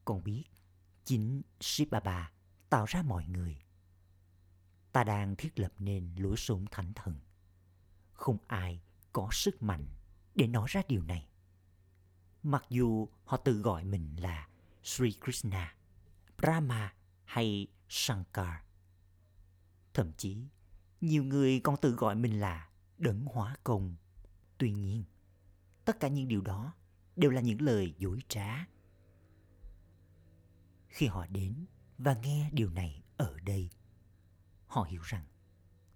Con 0.06 0.24
biết 0.24 0.44
chính 1.06 1.42
Shiv 1.60 1.90
Baba 1.90 2.32
tạo 2.70 2.86
ra 2.86 3.02
mọi 3.02 3.26
người. 3.26 3.58
Ta 4.92 5.04
đang 5.04 5.36
thiết 5.36 5.60
lập 5.60 5.74
nên 5.80 6.16
lối 6.16 6.38
sống 6.38 6.66
thánh 6.72 6.94
thần. 6.94 7.16
Không 8.14 8.38
ai 8.48 8.82
có 9.14 9.30
sức 9.32 9.64
mạnh 9.64 9.86
để 10.36 10.48
nói 10.48 10.68
ra 10.70 10.82
điều 10.88 11.04
này. 11.04 11.28
Mặc 12.44 12.66
dù 12.70 13.08
họ 13.26 13.38
tự 13.38 13.62
gọi 13.62 13.84
mình 13.84 14.16
là 14.20 14.48
Sri 14.84 15.12
Krishna, 15.22 15.76
Brahma 16.38 16.94
hay 17.24 17.68
Shankar. 17.90 18.56
Thậm 19.94 20.12
chí, 20.18 20.48
nhiều 21.02 21.24
người 21.24 21.60
còn 21.60 21.78
tự 21.82 21.92
gọi 21.92 22.16
mình 22.16 22.40
là 22.40 22.70
đấng 22.98 23.26
hóa 23.26 23.56
công. 23.64 23.96
Tuy 24.58 24.72
nhiên, 24.72 25.04
tất 25.86 26.00
cả 26.00 26.08
những 26.08 26.28
điều 26.28 26.42
đó 26.42 26.74
đều 27.16 27.32
là 27.32 27.42
những 27.42 27.62
lời 27.62 27.94
dối 27.98 28.20
trá. 28.28 28.66
Khi 30.88 31.08
họ 31.08 31.28
đến 31.28 31.66
và 31.98 32.14
nghe 32.14 32.50
điều 32.54 32.70
này 32.70 33.04
ở 33.18 33.40
đây, 33.40 33.70
họ 34.68 34.84
hiểu 34.84 35.02
rằng 35.02 35.26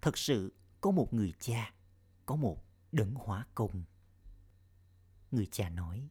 thật 0.02 0.18
sự 0.18 0.54
có 0.82 0.92
một 0.92 1.14
người 1.14 1.34
cha, 1.40 1.74
có 2.26 2.36
một 2.36 2.64
đấng 2.92 3.16
hóa 3.16 3.46
công. 3.56 3.84
Người 5.32 5.46
cha 5.52 5.70
nói, 5.70 6.10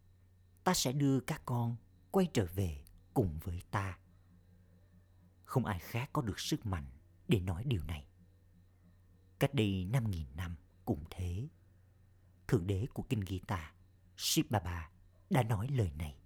ta 0.64 0.74
sẽ 0.74 0.92
đưa 0.92 1.20
các 1.20 1.42
con 1.44 1.76
quay 2.10 2.26
trở 2.32 2.46
về 2.54 2.84
cùng 3.14 3.38
với 3.42 3.62
ta. 3.70 3.98
Không 5.44 5.64
ai 5.64 5.78
khác 5.78 6.10
có 6.12 6.22
được 6.22 6.40
sức 6.40 6.66
mạnh 6.66 6.86
để 7.28 7.40
nói 7.40 7.64
điều 7.66 7.84
này. 7.84 8.06
Cách 9.38 9.54
đây 9.54 9.86
5.000 9.92 10.24
năm 10.36 10.56
cũng 10.84 11.04
thế. 11.10 11.48
Thượng 12.48 12.66
đế 12.66 12.86
của 12.94 13.02
Kinh 13.02 13.24
Gita, 13.26 13.72
Shiv 14.16 14.46
Baba, 14.50 14.90
đã 15.30 15.42
nói 15.42 15.68
lời 15.68 15.92
này. 15.98 16.16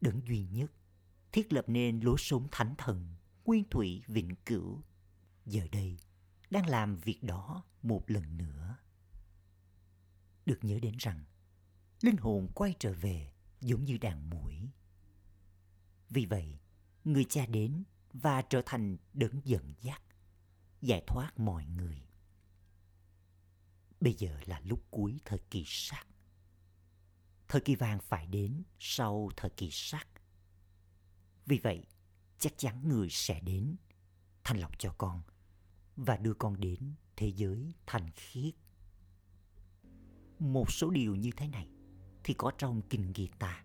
Đấng 0.00 0.20
duy 0.28 0.46
nhất 0.46 0.72
thiết 1.32 1.52
lập 1.52 1.64
nên 1.68 2.00
lối 2.00 2.16
sống 2.18 2.48
thánh 2.52 2.74
thần, 2.78 3.14
nguyên 3.44 3.64
thủy 3.70 4.02
vĩnh 4.06 4.34
cửu. 4.46 4.82
Giờ 5.46 5.66
đây, 5.72 5.98
đang 6.50 6.66
làm 6.66 6.96
việc 6.96 7.22
đó 7.22 7.64
một 7.82 8.10
lần 8.10 8.36
nữa. 8.36 8.76
Được 10.46 10.58
nhớ 10.62 10.78
đến 10.82 10.94
rằng, 10.98 11.24
linh 12.00 12.16
hồn 12.16 12.48
quay 12.54 12.74
trở 12.78 12.92
về 12.92 13.32
giống 13.60 13.84
như 13.84 13.98
đàn 13.98 14.30
mũi. 14.30 14.70
Vì 16.10 16.26
vậy, 16.26 16.58
người 17.04 17.24
cha 17.24 17.46
đến 17.46 17.84
và 18.12 18.42
trở 18.42 18.62
thành 18.66 18.96
đấng 19.12 19.40
dẫn 19.44 19.74
dắt, 19.80 20.02
giải 20.80 21.04
thoát 21.06 21.38
mọi 21.38 21.64
người. 21.66 22.05
Bây 24.00 24.14
giờ 24.14 24.40
là 24.44 24.60
lúc 24.64 24.84
cuối 24.90 25.20
thời 25.24 25.38
kỳ 25.50 25.62
sắc. 25.66 26.06
Thời 27.48 27.60
kỳ 27.60 27.74
vàng 27.74 27.98
phải 28.00 28.26
đến 28.26 28.62
sau 28.78 29.30
thời 29.36 29.50
kỳ 29.50 29.68
sắc. 29.72 30.08
Vì 31.46 31.58
vậy, 31.58 31.86
chắc 32.38 32.52
chắn 32.56 32.88
người 32.88 33.08
sẽ 33.10 33.40
đến, 33.40 33.76
thanh 34.44 34.60
lọc 34.60 34.78
cho 34.78 34.94
con 34.98 35.22
và 35.96 36.16
đưa 36.16 36.34
con 36.34 36.60
đến 36.60 36.94
thế 37.16 37.32
giới 37.36 37.74
thanh 37.86 38.10
khiết. 38.14 38.54
Một 40.38 40.72
số 40.72 40.90
điều 40.90 41.14
như 41.16 41.30
thế 41.36 41.48
này 41.48 41.68
thì 42.24 42.34
có 42.34 42.52
trong 42.58 42.82
kinh 42.82 43.12
Gita. 43.16 43.64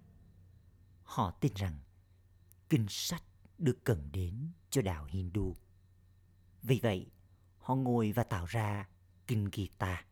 Họ 1.03 1.31
tin 1.31 1.53
rằng 1.55 1.79
kinh 2.69 2.85
sách 2.89 3.23
được 3.57 3.79
cần 3.83 4.09
đến 4.11 4.51
cho 4.69 4.81
đạo 4.81 5.05
Hindu. 5.05 5.55
Vì 6.61 6.79
vậy, 6.83 7.11
họ 7.57 7.75
ngồi 7.75 8.11
và 8.11 8.23
tạo 8.23 8.45
ra 8.45 8.89
kinh 9.27 9.49
Gita. 9.53 10.05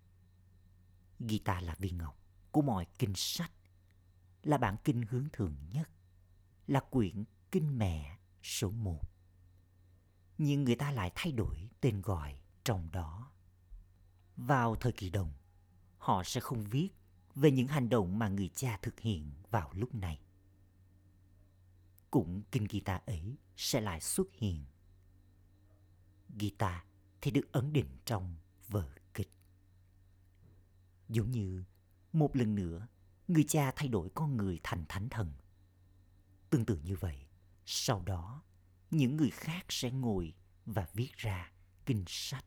Gita 1.19 1.61
là 1.61 1.75
viên 1.79 1.97
ngọc 1.97 2.17
của 2.51 2.61
mọi 2.61 2.87
kinh 2.99 3.13
sách, 3.15 3.51
là 4.43 4.57
bản 4.57 4.75
kinh 4.83 5.03
hướng 5.09 5.27
thường 5.33 5.55
nhất, 5.73 5.89
là 6.67 6.79
quyển 6.79 7.23
kinh 7.51 7.77
mẹ 7.77 8.17
số 8.43 8.69
một. 8.69 9.01
nhưng 10.37 10.63
người 10.63 10.75
ta 10.75 10.91
lại 10.91 11.11
thay 11.15 11.31
đổi 11.31 11.69
tên 11.81 12.01
gọi 12.01 12.41
trong 12.63 12.91
đó. 12.91 13.31
Vào 14.35 14.75
thời 14.75 14.91
kỳ 14.91 15.09
đồng, 15.09 15.33
họ 15.97 16.23
sẽ 16.23 16.41
không 16.41 16.63
viết 16.63 16.89
về 17.35 17.51
những 17.51 17.67
hành 17.67 17.89
động 17.89 18.19
mà 18.19 18.27
người 18.27 18.49
cha 18.55 18.79
thực 18.81 18.99
hiện 18.99 19.31
vào 19.51 19.71
lúc 19.73 19.95
này. 19.95 20.21
Cũng 22.11 22.41
kinh 22.51 22.67
guitar 22.69 23.01
ấy 23.05 23.37
sẽ 23.57 23.81
lại 23.81 24.01
xuất 24.01 24.27
hiện. 24.33 24.65
Guitar 26.39 26.81
thì 27.21 27.31
được 27.31 27.51
ấn 27.51 27.73
định 27.73 27.97
trong 28.05 28.35
vở. 28.67 28.98
Giống 31.09 31.31
như 31.31 31.63
một 32.13 32.35
lần 32.35 32.55
nữa, 32.55 32.87
người 33.27 33.43
cha 33.47 33.71
thay 33.75 33.87
đổi 33.87 34.09
con 34.15 34.37
người 34.37 34.59
thành 34.63 34.85
thánh 34.89 35.09
thần. 35.09 35.33
Tương 36.49 36.65
tự 36.65 36.79
như 36.83 36.95
vậy, 36.95 37.27
sau 37.65 38.03
đó, 38.05 38.43
những 38.91 39.17
người 39.17 39.29
khác 39.29 39.65
sẽ 39.69 39.91
ngồi 39.91 40.33
và 40.65 40.87
viết 40.93 41.11
ra 41.17 41.51
kinh 41.85 42.03
sách. 42.07 42.45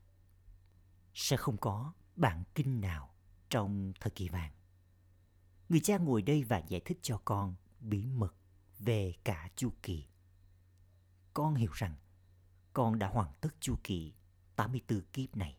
Sẽ 1.14 1.36
không 1.36 1.56
có 1.56 1.92
bản 2.16 2.44
kinh 2.54 2.80
nào 2.80 3.14
trong 3.50 3.92
thời 4.00 4.10
kỳ 4.10 4.28
vàng. 4.28 4.52
Người 5.68 5.80
cha 5.80 5.98
ngồi 5.98 6.22
đây 6.22 6.44
và 6.44 6.58
giải 6.58 6.80
thích 6.84 6.98
cho 7.02 7.20
con 7.24 7.54
bí 7.80 8.06
mật 8.06 8.34
về 8.78 9.14
cả 9.24 9.50
chu 9.56 9.72
kỳ. 9.82 10.06
Con 11.34 11.54
hiểu 11.54 11.70
rằng 11.74 11.96
con 12.72 12.98
đã 12.98 13.08
hoàn 13.08 13.32
tất 13.40 13.54
chu 13.60 13.76
kỳ 13.84 14.14
84 14.56 15.00
kiếp 15.12 15.36
này. 15.36 15.58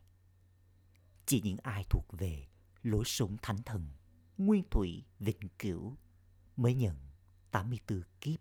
Chỉ 1.26 1.40
những 1.40 1.56
ai 1.62 1.84
thuộc 1.90 2.04
về 2.12 2.48
lối 2.84 3.04
sống 3.06 3.36
thánh 3.42 3.62
thần, 3.62 3.88
nguyên 4.38 4.64
thủy, 4.70 5.04
vĩnh 5.18 5.48
cửu 5.58 5.96
mới 6.56 6.74
nhận 6.74 6.96
84 7.50 8.02
kiếp. 8.20 8.40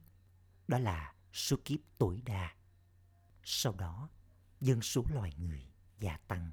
Đó 0.68 0.80
là 0.80 1.14
số 1.34 1.58
kiếp 1.66 1.80
tối 1.98 2.22
đa. 2.26 2.56
Sau 3.44 3.74
đó, 3.74 4.10
dân 4.62 4.82
số 4.82 5.06
loài 5.10 5.34
người 5.38 5.68
gia 6.00 6.18
tăng. 6.18 6.52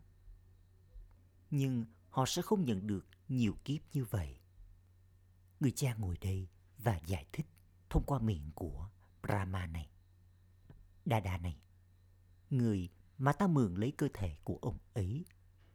Nhưng 1.50 1.84
họ 2.08 2.26
sẽ 2.26 2.42
không 2.42 2.64
nhận 2.64 2.86
được 2.86 3.06
nhiều 3.28 3.56
kiếp 3.64 3.80
như 3.92 4.04
vậy. 4.04 4.40
Người 5.60 5.70
cha 5.70 5.94
ngồi 5.94 6.18
đây 6.20 6.48
và 6.78 7.00
giải 7.06 7.26
thích 7.32 7.46
thông 7.90 8.04
qua 8.06 8.18
miệng 8.18 8.50
của 8.54 8.88
Brahma 9.22 9.66
này. 9.66 9.90
Đa 11.04 11.38
này, 11.38 11.60
người 12.50 12.88
mà 13.18 13.32
ta 13.32 13.46
mượn 13.46 13.74
lấy 13.74 13.92
cơ 13.92 14.08
thể 14.14 14.36
của 14.44 14.58
ông 14.62 14.78
ấy 14.94 15.24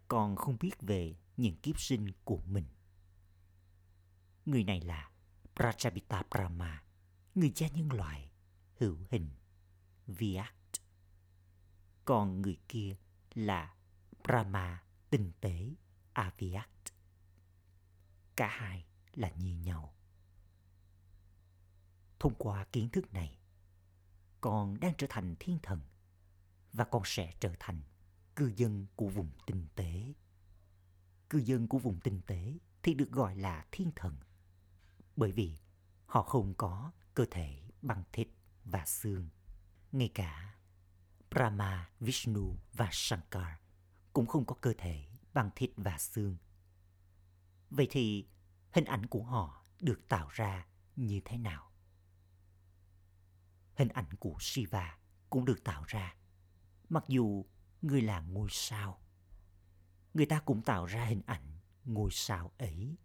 còn 0.07 0.35
không 0.35 0.57
biết 0.59 0.81
về 0.81 1.15
những 1.37 1.55
kiếp 1.55 1.79
sinh 1.79 2.11
của 2.23 2.41
mình. 2.45 2.65
Người 4.45 4.63
này 4.63 4.81
là 4.81 5.11
Prajapita 5.55 6.23
Brahma, 6.31 6.83
người 7.35 7.51
cha 7.55 7.67
nhân 7.67 7.91
loại, 7.91 8.29
hữu 8.77 8.97
hình, 9.11 9.29
Viat. 10.07 10.55
Còn 12.05 12.41
người 12.41 12.57
kia 12.67 12.95
là 13.33 13.75
Brahma 14.23 14.83
tinh 15.09 15.31
tế, 15.41 15.75
Aviat. 16.13 16.69
Cả 18.35 18.47
hai 18.47 18.85
là 19.13 19.29
như 19.29 19.57
nhau. 19.57 19.93
Thông 22.19 22.35
qua 22.37 22.65
kiến 22.71 22.89
thức 22.89 23.13
này, 23.13 23.39
con 24.41 24.79
đang 24.79 24.93
trở 24.97 25.07
thành 25.09 25.35
thiên 25.39 25.59
thần 25.63 25.81
và 26.73 26.85
con 26.85 27.01
sẽ 27.05 27.33
trở 27.39 27.55
thành 27.59 27.81
cư 28.35 28.53
dân 28.55 28.87
của 28.95 29.09
vùng 29.09 29.29
tinh 29.45 29.67
tế. 29.75 30.13
Cư 31.35 31.41
dân 31.41 31.67
của 31.67 31.77
vùng 31.77 31.99
tinh 31.99 32.21
tế 32.27 32.53
thì 32.83 32.93
được 32.93 33.11
gọi 33.11 33.35
là 33.35 33.65
thiên 33.71 33.91
thần 33.95 34.17
bởi 35.15 35.31
vì 35.31 35.57
họ 36.05 36.21
không 36.21 36.53
có 36.53 36.91
cơ 37.13 37.25
thể 37.31 37.61
bằng 37.81 38.03
thịt 38.11 38.27
và 38.65 38.85
xương. 38.85 39.29
Ngay 39.91 40.11
cả 40.13 40.55
Brahma, 41.31 41.89
Vishnu 41.99 42.55
và 42.73 42.89
Shankar 42.91 43.47
cũng 44.13 44.25
không 44.25 44.45
có 44.45 44.55
cơ 44.61 44.73
thể 44.77 45.05
bằng 45.33 45.49
thịt 45.55 45.71
và 45.77 45.97
xương. 45.97 46.37
Vậy 47.69 47.87
thì 47.89 48.27
hình 48.71 48.85
ảnh 48.85 49.05
của 49.05 49.23
họ 49.23 49.63
được 49.81 50.07
tạo 50.07 50.27
ra 50.31 50.67
như 50.95 51.21
thế 51.25 51.37
nào? 51.37 51.71
Hình 53.75 53.89
ảnh 53.89 54.15
của 54.19 54.35
Shiva 54.39 54.97
cũng 55.29 55.45
được 55.45 55.63
tạo 55.63 55.83
ra, 55.87 56.15
mặc 56.89 57.03
dù 57.07 57.45
người 57.81 58.01
là 58.01 58.19
ngôi 58.19 58.47
sao. 58.51 59.04
Người 60.15 60.25
ta 60.25 60.39
cũng 60.39 60.61
tạo 60.61 60.85
ra 60.85 61.05
hình 61.05 61.21
ảnh 61.25 61.59
ngôi 61.85 62.11
sao 62.11 62.51
ấy. 62.57 62.95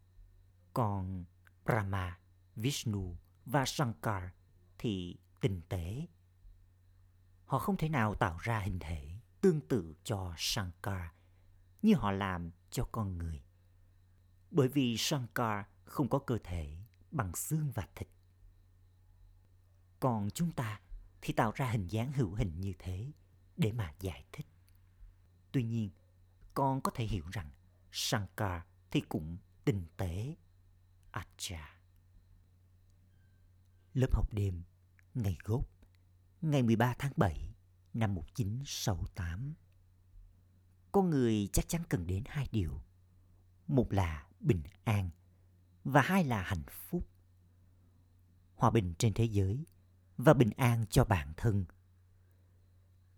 Còn 0.73 1.25
Brahma, 1.65 2.19
Vishnu 2.57 3.17
và 3.45 3.65
Shankar 3.67 4.23
thì 4.79 5.17
tinh 5.41 5.61
tế. 5.69 6.07
Họ 7.45 7.59
không 7.59 7.77
thể 7.77 7.89
nào 7.89 8.15
tạo 8.15 8.39
ra 8.41 8.61
hình 8.61 8.79
thể 8.79 9.11
tương 9.41 9.61
tự 9.61 9.95
cho 10.05 10.35
Shankar 10.37 11.03
như 11.83 11.95
họ 11.95 12.11
làm 12.13 12.51
cho 12.71 12.85
con 12.93 13.19
người. 13.19 13.43
Bởi 14.51 14.69
vì 14.69 14.97
Shankar 14.97 15.65
không 15.85 16.09
có 16.09 16.19
cơ 16.19 16.39
thể 16.45 16.77
bằng 17.11 17.35
xương 17.35 17.71
và 17.75 17.89
thịt. 17.95 18.09
Còn 20.01 20.31
chúng 20.31 20.53
ta 20.53 20.81
thì 21.23 21.33
tạo 21.33 21.53
ra 21.55 21.71
hình 21.71 21.89
dáng 21.89 22.13
hữu 22.13 22.35
hình 22.35 22.61
như 22.61 22.73
thế 22.79 23.13
để 23.57 23.73
mà 23.73 23.95
giải 24.01 24.25
thích. 24.33 24.47
Tuy 25.53 25.63
nhiên, 25.63 25.91
con 26.61 26.81
có 26.81 26.91
thể 26.95 27.05
hiểu 27.05 27.25
rằng 27.33 27.51
Shankar 27.93 28.63
thì 28.91 29.01
cũng 29.01 29.39
tinh 29.65 29.87
tế. 29.97 30.37
Acha. 31.11 31.81
Lớp 33.95 34.15
học 34.15 34.33
đêm, 34.33 34.63
ngày 35.15 35.37
gốc, 35.45 35.69
ngày 36.41 36.63
13 36.63 36.95
tháng 36.99 37.13
7 37.17 37.55
năm 37.95 38.15
1968. 38.15 39.55
Con 40.93 41.11
người 41.11 41.49
chắc 41.53 41.69
chắn 41.69 41.83
cần 41.89 42.07
đến 42.07 42.23
hai 42.27 42.49
điều. 42.53 42.83
Một 43.67 43.93
là 43.93 44.29
bình 44.41 44.63
an 44.85 45.11
và 45.85 46.03
hai 46.03 46.25
là 46.25 46.43
hạnh 46.43 46.65
phúc. 46.71 47.09
Hòa 48.55 48.71
bình 48.71 48.95
trên 48.99 49.15
thế 49.15 49.25
giới 49.25 49.67
và 50.17 50.35
bình 50.35 50.51
an 50.57 50.85
cho 50.91 51.05
bản 51.05 51.33
thân. 51.37 51.65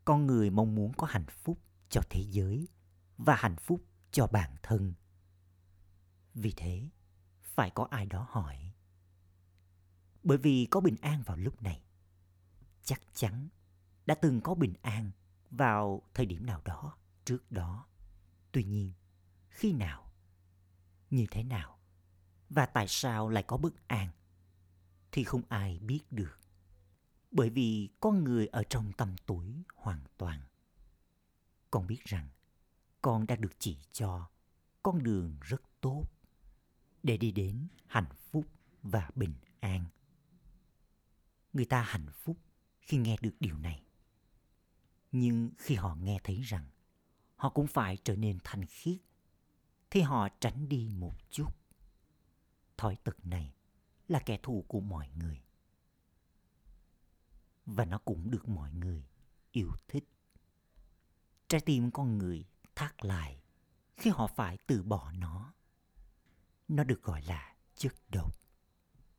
Con 0.04 0.26
người 0.26 0.50
mong 0.50 0.74
muốn 0.74 0.92
có 0.92 1.06
hạnh 1.06 1.26
phúc 1.28 1.58
cho 1.88 2.00
thế 2.10 2.24
giới 2.30 2.68
và 3.16 3.36
hạnh 3.36 3.56
phúc 3.56 3.84
cho 4.10 4.26
bản 4.26 4.56
thân. 4.62 4.94
Vì 6.34 6.52
thế, 6.56 6.90
phải 7.42 7.70
có 7.70 7.88
ai 7.90 8.06
đó 8.06 8.26
hỏi. 8.30 8.72
Bởi 10.22 10.38
vì 10.38 10.66
có 10.70 10.80
bình 10.80 10.96
an 11.00 11.22
vào 11.22 11.36
lúc 11.36 11.62
này, 11.62 11.84
chắc 12.82 13.00
chắn 13.14 13.48
đã 14.06 14.14
từng 14.14 14.40
có 14.40 14.54
bình 14.54 14.74
an 14.82 15.10
vào 15.50 16.02
thời 16.14 16.26
điểm 16.26 16.46
nào 16.46 16.62
đó 16.64 16.96
trước 17.24 17.52
đó. 17.52 17.86
Tuy 18.52 18.64
nhiên, 18.64 18.92
khi 19.48 19.72
nào, 19.72 20.12
như 21.10 21.26
thế 21.30 21.44
nào 21.44 21.78
và 22.50 22.66
tại 22.66 22.88
sao 22.88 23.28
lại 23.28 23.42
có 23.42 23.56
bất 23.56 23.88
an 23.88 24.08
thì 25.12 25.24
không 25.24 25.42
ai 25.48 25.78
biết 25.78 26.00
được. 26.10 26.38
Bởi 27.30 27.50
vì 27.50 27.88
con 28.00 28.24
người 28.24 28.46
ở 28.46 28.62
trong 28.62 28.92
tâm 28.92 29.16
tuổi 29.26 29.64
hoàn 29.76 30.00
toàn. 30.18 30.40
Con 31.70 31.86
biết 31.86 32.04
rằng 32.04 32.28
con 33.02 33.26
đã 33.26 33.36
được 33.36 33.52
chỉ 33.58 33.78
cho 33.92 34.30
con 34.82 35.02
đường 35.02 35.36
rất 35.40 35.62
tốt 35.80 36.04
để 37.02 37.16
đi 37.16 37.32
đến 37.32 37.68
hạnh 37.86 38.12
phúc 38.30 38.46
và 38.82 39.10
bình 39.14 39.34
an. 39.60 39.84
Người 41.52 41.64
ta 41.64 41.82
hạnh 41.82 42.06
phúc 42.12 42.36
khi 42.80 42.96
nghe 42.98 43.16
được 43.20 43.36
điều 43.40 43.58
này. 43.58 43.82
Nhưng 45.12 45.50
khi 45.58 45.74
họ 45.74 45.94
nghe 45.94 46.18
thấy 46.24 46.42
rằng 46.42 46.66
họ 47.36 47.50
cũng 47.50 47.66
phải 47.66 47.96
trở 48.04 48.16
nên 48.16 48.38
thanh 48.44 48.66
khiết, 48.66 48.98
thì 49.90 50.00
họ 50.00 50.28
tránh 50.40 50.68
đi 50.68 50.88
một 50.98 51.14
chút. 51.30 51.56
Thói 52.76 52.96
tật 52.96 53.26
này 53.26 53.54
là 54.08 54.20
kẻ 54.26 54.38
thù 54.42 54.64
của 54.68 54.80
mọi 54.80 55.08
người. 55.16 55.42
Và 57.66 57.84
nó 57.84 57.98
cũng 57.98 58.30
được 58.30 58.48
mọi 58.48 58.72
người 58.72 59.04
yêu 59.52 59.72
thích. 59.88 60.04
Trái 61.48 61.60
tim 61.60 61.90
con 61.90 62.18
người 62.18 62.44
thác 62.74 63.04
lại 63.04 63.42
khi 63.96 64.10
họ 64.10 64.26
phải 64.26 64.58
từ 64.66 64.82
bỏ 64.82 65.12
nó. 65.12 65.54
Nó 66.68 66.84
được 66.84 67.02
gọi 67.02 67.22
là 67.22 67.56
chất 67.74 67.92
độc. 68.08 68.36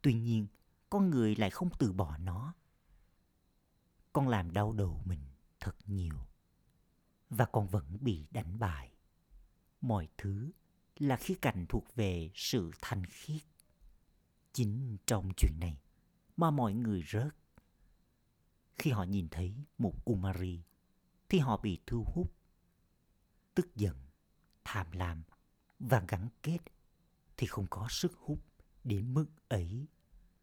Tuy 0.02 0.14
nhiên, 0.14 0.48
con 0.90 1.10
người 1.10 1.36
lại 1.36 1.50
không 1.50 1.70
từ 1.80 1.94
bỏ 1.94 2.18
nó. 2.18 2.54
Con 4.14 4.28
làm 4.28 4.52
đau 4.52 4.74
đầu 4.74 5.02
mình 5.06 5.20
thật 5.60 5.76
nhiều. 5.86 6.16
Và 7.30 7.46
con 7.46 7.68
vẫn 7.68 7.98
bị 8.02 8.28
đánh 8.32 8.60
bại. 8.60 8.92
Mọi 9.82 10.08
thứ 10.18 10.52
là 10.98 11.16
khía 11.16 11.36
cạnh 11.42 11.66
thuộc 11.70 11.96
về 11.96 12.32
sự 12.36 12.72
thanh 12.82 13.06
khiết. 13.06 13.42
Chính 14.54 14.98
trong 15.06 15.32
chuyện 15.38 15.60
này 15.60 15.78
mà 16.38 16.52
mọi 16.52 16.74
người 16.74 17.04
rớt. 17.08 17.36
Khi 18.76 18.92
họ 18.92 19.04
nhìn 19.04 19.28
thấy 19.30 19.56
một 19.78 20.06
Kumari 20.06 20.64
thì 21.30 21.40
họ 21.40 21.58
bị 21.58 21.80
thu 21.88 22.06
hút. 22.08 22.34
Tức 23.56 23.76
giận, 23.76 23.96
tham 24.64 24.92
lam 24.92 25.24
và 25.80 26.04
gắn 26.08 26.28
kết 26.44 26.60
thì 27.38 27.48
không 27.48 27.68
có 27.70 27.88
sức 27.90 28.14
hút 28.18 28.40
đến 28.84 29.14
mức 29.14 29.26
ấy. 29.48 29.88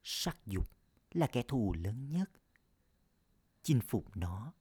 Sắc 0.02 0.46
dục 0.46 0.70
là 1.10 1.26
kẻ 1.26 1.42
thù 1.48 1.74
lớn 1.78 2.08
nhất. 2.08 2.30
Chinh 3.62 3.80
phục 3.88 4.16
nó 4.16 4.52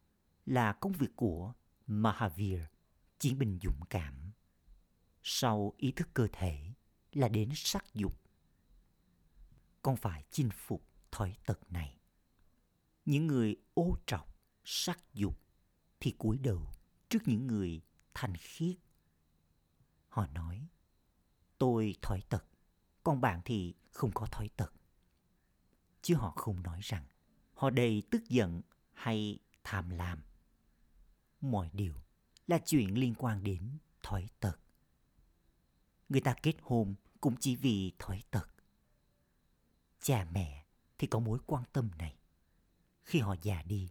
là 0.45 0.73
công 0.73 0.91
việc 0.91 1.15
của 1.15 1.53
Mahavir, 1.87 2.59
chiến 3.19 3.37
binh 3.37 3.59
dũng 3.63 3.79
cảm. 3.89 4.31
Sau 5.23 5.73
ý 5.77 5.91
thức 5.91 6.09
cơ 6.13 6.27
thể 6.31 6.73
là 7.11 7.27
đến 7.27 7.49
sắc 7.55 7.93
dục. 7.93 8.21
Con 9.81 9.97
phải 9.97 10.23
chinh 10.29 10.49
phục 10.53 10.83
thói 11.11 11.35
tật 11.45 11.71
này. 11.71 11.99
Những 13.05 13.27
người 13.27 13.55
ô 13.73 13.97
trọc, 14.05 14.37
sắc 14.63 15.13
dục 15.13 15.39
thì 15.99 16.11
cúi 16.17 16.37
đầu 16.37 16.71
trước 17.09 17.19
những 17.25 17.47
người 17.47 17.81
thanh 18.19 18.37
khiết. 18.37 18.75
Họ 20.09 20.27
nói, 20.27 20.67
tôi 21.57 21.95
thói 22.01 22.21
tật, 22.29 22.45
còn 23.03 23.21
bạn 23.21 23.41
thì 23.45 23.73
không 23.91 24.11
có 24.13 24.25
thói 24.25 24.49
tật. 24.49 24.73
Chứ 26.01 26.15
họ 26.15 26.31
không 26.31 26.63
nói 26.63 26.79
rằng 26.83 27.05
họ 27.53 27.69
đầy 27.69 28.03
tức 28.11 28.29
giận 28.29 28.61
hay 28.93 29.39
tham 29.63 29.89
lam. 29.89 30.23
Mọi 31.41 31.69
điều 31.73 31.93
là 32.47 32.59
chuyện 32.65 32.99
liên 32.99 33.15
quan 33.17 33.43
đến 33.43 33.77
thói 34.03 34.29
tật. 34.39 34.59
Người 36.09 36.21
ta 36.21 36.35
kết 36.43 36.55
hôn 36.61 36.95
cũng 37.21 37.35
chỉ 37.39 37.55
vì 37.55 37.91
thói 37.99 38.23
tật. 38.31 38.49
Cha 40.01 40.27
mẹ 40.31 40.65
thì 40.97 41.07
có 41.07 41.19
mối 41.19 41.39
quan 41.45 41.63
tâm 41.73 41.89
này. 41.97 42.15
Khi 43.03 43.19
họ 43.19 43.35
già 43.41 43.61
đi, 43.61 43.89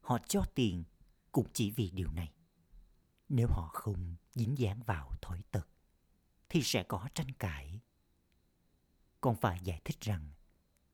họ 0.00 0.18
cho 0.28 0.44
tiền 0.54 0.84
cũng 1.32 1.46
chỉ 1.52 1.70
vì 1.70 1.90
điều 1.90 2.12
này. 2.12 2.32
Nếu 3.28 3.48
họ 3.48 3.70
không 3.72 4.14
dính 4.34 4.58
dáng 4.58 4.82
vào 4.82 5.12
thói 5.22 5.42
tật, 5.50 5.68
thì 6.48 6.62
sẽ 6.62 6.82
có 6.82 7.08
tranh 7.14 7.32
cãi. 7.38 7.80
Còn 9.20 9.36
phải 9.36 9.60
giải 9.64 9.80
thích 9.84 10.00
rằng 10.00 10.30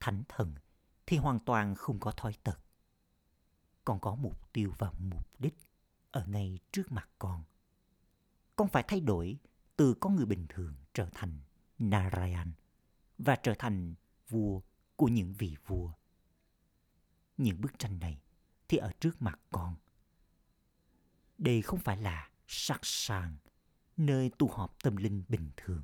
thánh 0.00 0.22
thần 0.28 0.54
thì 1.06 1.16
hoàn 1.16 1.38
toàn 1.38 1.74
không 1.74 2.00
có 2.00 2.10
thói 2.10 2.34
tật. 2.44 2.60
con 3.84 4.00
có 4.00 4.14
mục 4.14 4.52
tiêu 4.52 4.72
và 4.78 4.92
mục 4.98 5.40
đích 5.40 5.54
ở 6.10 6.26
ngay 6.26 6.58
trước 6.72 6.92
mặt 6.92 7.08
con. 7.18 7.44
Con 8.56 8.68
phải 8.68 8.84
thay 8.88 9.00
đổi 9.00 9.38
từ 9.76 9.94
con 10.00 10.16
người 10.16 10.26
bình 10.26 10.46
thường 10.48 10.74
trở 10.94 11.08
thành 11.14 11.38
Narayan 11.78 12.52
và 13.18 13.36
trở 13.36 13.54
thành 13.58 13.94
vua 14.28 14.60
của 14.96 15.08
những 15.08 15.32
vị 15.32 15.56
vua. 15.66 15.92
Những 17.36 17.60
bức 17.60 17.78
tranh 17.78 17.98
này 17.98 18.20
thì 18.68 18.78
ở 18.78 18.92
trước 19.00 19.22
mặt 19.22 19.40
con. 19.50 19.76
Đây 21.38 21.62
không 21.62 21.80
phải 21.80 21.96
là 21.96 22.30
sắc 22.46 22.80
sàng, 22.82 23.36
nơi 23.96 24.30
tu 24.38 24.48
họp 24.48 24.82
tâm 24.82 24.96
linh 24.96 25.24
bình 25.28 25.50
thường. 25.56 25.82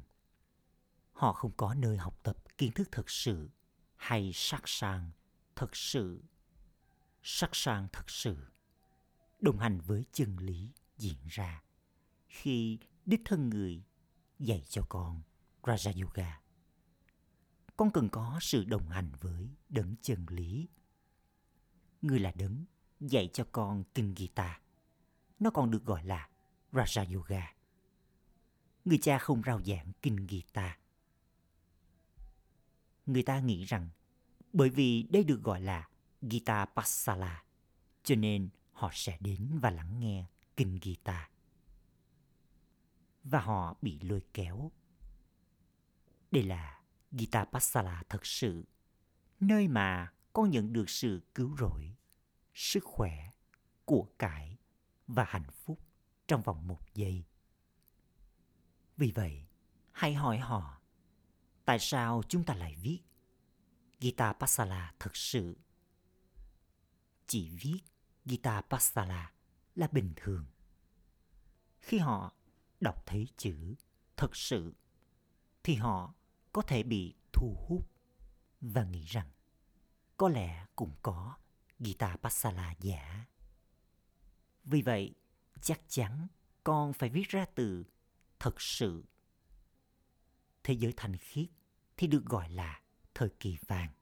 Họ 1.13 1.33
không 1.33 1.53
có 1.57 1.75
nơi 1.75 1.97
học 1.97 2.21
tập 2.23 2.37
kiến 2.59 2.73
thức 2.73 2.89
thật 2.93 3.11
sự 3.11 3.51
hay 3.97 4.31
sắc 4.35 4.63
sàng 4.67 5.11
thật 5.57 5.77
sự. 5.77 6.23
Sắc 7.23 7.51
sàng 7.53 7.89
thật 7.93 8.11
sự 8.11 8.37
đồng 9.41 9.59
hành 9.59 9.81
với 9.81 10.05
chân 10.13 10.37
lý 10.37 10.73
diễn 10.97 11.19
ra 11.29 11.63
khi 12.29 12.79
đích 13.07 13.21
thân 13.25 13.51
người 13.51 13.83
dạy 14.39 14.63
cho 14.69 14.83
con 14.89 15.23
Raja 15.63 16.05
Yoga. 16.05 16.41
Con 17.77 17.91
cần 17.91 18.09
có 18.09 18.39
sự 18.41 18.65
đồng 18.65 18.89
hành 18.89 19.13
với 19.21 19.49
đấng 19.69 19.95
chân 20.03 20.27
lý. 20.29 20.69
Người 22.03 22.19
là 22.19 22.33
đấng 22.35 22.65
dạy 23.01 23.31
cho 23.33 23.45
con 23.53 23.85
kinh 23.95 24.15
Gita. 24.17 24.61
Nó 25.41 25.51
còn 25.51 25.71
được 25.71 25.85
gọi 25.85 26.05
là 26.05 26.29
Raja 26.73 27.15
Yoga. 27.15 27.55
Người 28.85 28.99
cha 28.99 29.19
không 29.19 29.43
rao 29.47 29.61
giảng 29.63 29.93
kinh 30.03 30.27
Gita. 30.31 30.79
Người 33.07 33.23
ta 33.23 33.41
nghĩ 33.41 33.65
rằng 33.65 33.89
bởi 34.53 34.71
vì 34.71 35.03
đây 35.03 35.25
được 35.25 35.43
gọi 35.43 35.61
là 35.61 35.89
Gita 36.23 36.65
Pasala, 36.65 37.45
cho 38.03 38.15
nên 38.15 38.49
họ 38.73 38.91
sẽ 38.93 39.19
đến 39.21 39.59
và 39.63 39.71
lắng 39.71 40.01
nghe 40.01 40.27
kinh 40.57 40.79
Gita. 40.83 41.31
Và 43.25 43.41
họ 43.41 43.77
bị 43.83 44.01
lôi 44.01 44.23
kéo. 44.35 44.71
Đây 46.31 46.43
là 46.43 46.81
Gita 47.13 47.45
Pasala 47.45 48.03
thật 48.09 48.27
sự, 48.27 48.65
nơi 49.41 49.69
mà 49.69 50.13
con 50.33 50.51
nhận 50.51 50.73
được 50.73 50.91
sự 50.91 51.23
cứu 51.35 51.57
rỗi, 51.59 51.97
sức 52.55 52.85
khỏe, 52.85 53.31
của 53.85 54.09
cải 54.19 54.50
và 55.15 55.25
hạnh 55.29 55.51
phúc 55.65 55.79
trong 56.29 56.43
vòng 56.43 56.67
một 56.67 56.81
giây. 56.95 57.25
Vì 58.97 59.13
vậy, 59.15 59.47
hãy 59.93 60.15
hỏi 60.15 60.39
họ, 60.39 60.81
tại 61.65 61.79
sao 61.79 62.23
chúng 62.29 62.45
ta 62.45 62.55
lại 62.55 62.75
viết 62.75 63.01
Gita 64.01 64.33
Pasala 64.33 64.95
thật 64.99 65.17
sự? 65.17 65.57
Chỉ 67.27 67.51
viết 67.51 67.81
Gita 68.25 68.61
Pasala 68.61 69.33
là 69.75 69.89
bình 69.93 70.13
thường. 70.17 70.47
Khi 71.81 71.99
họ 71.99 72.33
đọc 72.81 73.07
thấy 73.07 73.29
chữ 73.37 73.75
thật 74.17 74.37
sự 74.37 74.75
thì 75.63 75.75
họ 75.75 76.15
có 76.53 76.63
thể 76.63 76.83
bị 76.83 77.15
thu 77.33 77.57
hút 77.69 77.91
và 78.61 78.85
nghĩ 78.85 79.05
rằng 79.05 79.31
có 80.17 80.29
lẽ 80.29 80.67
cũng 80.77 80.93
có 81.03 81.37
Gita 81.79 82.17
Pasala 82.17 82.75
giả. 82.81 83.27
Vì 84.65 84.83
vậy, 84.83 85.15
chắc 85.61 85.81
chắn 85.89 86.27
con 86.65 86.93
phải 86.93 87.09
viết 87.09 87.29
ra 87.29 87.45
từ 87.55 87.85
thật 88.39 88.61
sự. 88.61 89.05
Thế 90.65 90.75
giới 90.75 90.93
thanh 90.97 91.17
khiết 91.17 91.49
thì 91.97 92.07
được 92.07 92.25
gọi 92.25 92.51
là 92.51 92.83
thời 93.15 93.29
kỳ 93.41 93.57
vàng. 93.67 93.93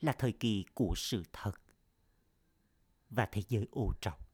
Là 0.00 0.12
thời 0.12 0.32
kỳ 0.32 0.64
của 0.74 0.94
sự 0.96 1.22
thật 1.32 1.52
và 3.10 3.28
thế 3.32 3.42
giới 3.48 3.68
ô 3.70 3.92
trọc 4.00 4.28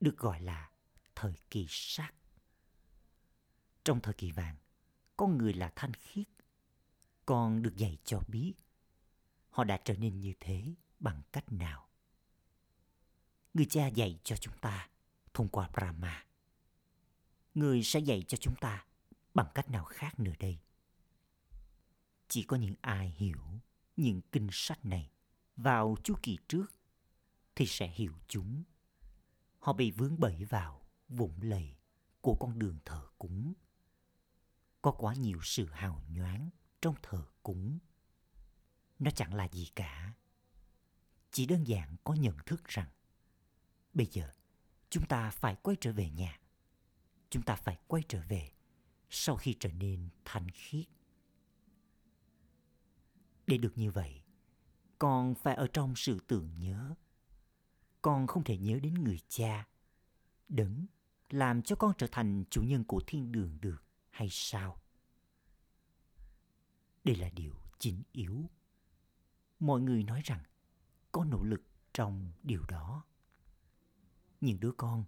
được 0.00 0.18
gọi 0.18 0.40
là 0.40 0.70
thời 1.14 1.34
kỳ 1.50 1.66
sắc. 1.68 2.14
Trong 3.84 4.00
thời 4.00 4.14
kỳ 4.14 4.30
vàng, 4.30 4.56
con 5.16 5.38
người 5.38 5.52
là 5.52 5.72
thanh 5.76 5.94
khiết. 5.94 6.26
Con 7.26 7.62
được 7.62 7.76
dạy 7.76 7.98
cho 8.04 8.20
biết 8.28 8.54
họ 9.50 9.64
đã 9.64 9.80
trở 9.84 9.94
nên 9.94 10.20
như 10.20 10.32
thế 10.40 10.74
bằng 10.98 11.22
cách 11.32 11.52
nào. 11.52 11.89
Người 13.54 13.66
cha 13.66 13.86
dạy 13.86 14.18
cho 14.24 14.36
chúng 14.36 14.58
ta 14.60 14.88
thông 15.34 15.48
qua 15.48 15.68
Brahma. 15.72 16.26
Người 17.54 17.82
sẽ 17.82 18.00
dạy 18.00 18.24
cho 18.28 18.36
chúng 18.36 18.54
ta 18.60 18.86
bằng 19.34 19.46
cách 19.54 19.70
nào 19.70 19.84
khác 19.84 20.20
nữa 20.20 20.32
đây? 20.38 20.58
Chỉ 22.28 22.42
có 22.42 22.56
những 22.56 22.74
ai 22.80 23.14
hiểu 23.16 23.60
những 23.96 24.20
kinh 24.32 24.48
sách 24.52 24.84
này 24.84 25.10
vào 25.56 25.96
chu 26.04 26.14
kỳ 26.22 26.38
trước 26.48 26.66
thì 27.54 27.66
sẽ 27.66 27.88
hiểu 27.88 28.12
chúng. 28.28 28.62
Họ 29.58 29.72
bị 29.72 29.90
vướng 29.90 30.20
bẫy 30.20 30.44
vào 30.44 30.82
vũng 31.08 31.38
lầy 31.42 31.76
của 32.20 32.34
con 32.34 32.58
đường 32.58 32.78
thờ 32.84 33.08
cúng. 33.18 33.54
Có 34.82 34.90
quá 34.90 35.14
nhiều 35.14 35.38
sự 35.42 35.66
hào 35.66 36.02
nhoáng 36.08 36.50
trong 36.82 36.94
thờ 37.02 37.26
cúng. 37.42 37.78
Nó 38.98 39.10
chẳng 39.10 39.34
là 39.34 39.48
gì 39.48 39.70
cả. 39.74 40.12
Chỉ 41.30 41.46
đơn 41.46 41.66
giản 41.66 41.96
có 42.04 42.14
nhận 42.14 42.36
thức 42.46 42.64
rằng 42.64 42.88
bây 43.94 44.06
giờ 44.06 44.32
chúng 44.90 45.06
ta 45.06 45.30
phải 45.30 45.56
quay 45.62 45.76
trở 45.80 45.92
về 45.92 46.10
nhà. 46.10 46.40
Chúng 47.30 47.42
ta 47.42 47.56
phải 47.56 47.78
quay 47.86 48.02
trở 48.08 48.22
về 48.28 48.50
sau 49.10 49.36
khi 49.36 49.56
trở 49.60 49.72
nên 49.72 50.08
thanh 50.24 50.50
khiết. 50.50 50.86
Để 53.46 53.58
được 53.58 53.78
như 53.78 53.90
vậy, 53.90 54.22
con 54.98 55.34
phải 55.34 55.54
ở 55.54 55.66
trong 55.72 55.96
sự 55.96 56.18
tưởng 56.26 56.54
nhớ 56.58 56.94
con 58.02 58.26
không 58.26 58.44
thể 58.44 58.58
nhớ 58.58 58.78
đến 58.82 58.94
người 58.94 59.20
cha 59.28 59.68
đấng 60.48 60.86
làm 61.30 61.62
cho 61.62 61.76
con 61.76 61.92
trở 61.98 62.06
thành 62.12 62.44
chủ 62.50 62.62
nhân 62.62 62.84
của 62.84 63.00
thiên 63.06 63.32
đường 63.32 63.58
được 63.60 63.84
hay 64.10 64.28
sao 64.30 64.76
đây 67.04 67.16
là 67.16 67.30
điều 67.30 67.54
chính 67.78 68.02
yếu 68.12 68.50
mọi 69.60 69.80
người 69.80 70.02
nói 70.02 70.20
rằng 70.24 70.44
có 71.12 71.24
nỗ 71.24 71.42
lực 71.42 71.62
trong 71.92 72.32
điều 72.42 72.64
đó 72.64 73.04
những 74.40 74.60
đứa 74.60 74.72
con, 74.72 75.04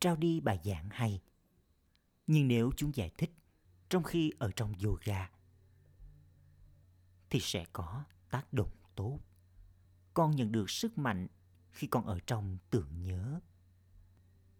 trao 0.00 0.16
đi 0.16 0.40
bài 0.40 0.60
giảng 0.64 0.88
hay. 0.90 1.22
Nhưng 2.26 2.48
nếu 2.48 2.70
chúng 2.76 2.94
giải 2.94 3.10
thích, 3.18 3.32
trong 3.88 4.02
khi 4.02 4.32
ở 4.38 4.50
trong 4.56 4.74
yoga, 4.84 5.30
thì 7.30 7.40
sẽ 7.40 7.64
có 7.72 8.04
tác 8.30 8.52
động 8.52 8.70
tốt. 8.94 9.20
Con 10.14 10.36
nhận 10.36 10.52
được 10.52 10.70
sức 10.70 10.98
mạnh 10.98 11.26
khi 11.70 11.86
con 11.86 12.06
ở 12.06 12.18
trong 12.26 12.58
tưởng 12.70 13.02
nhớ. 13.02 13.40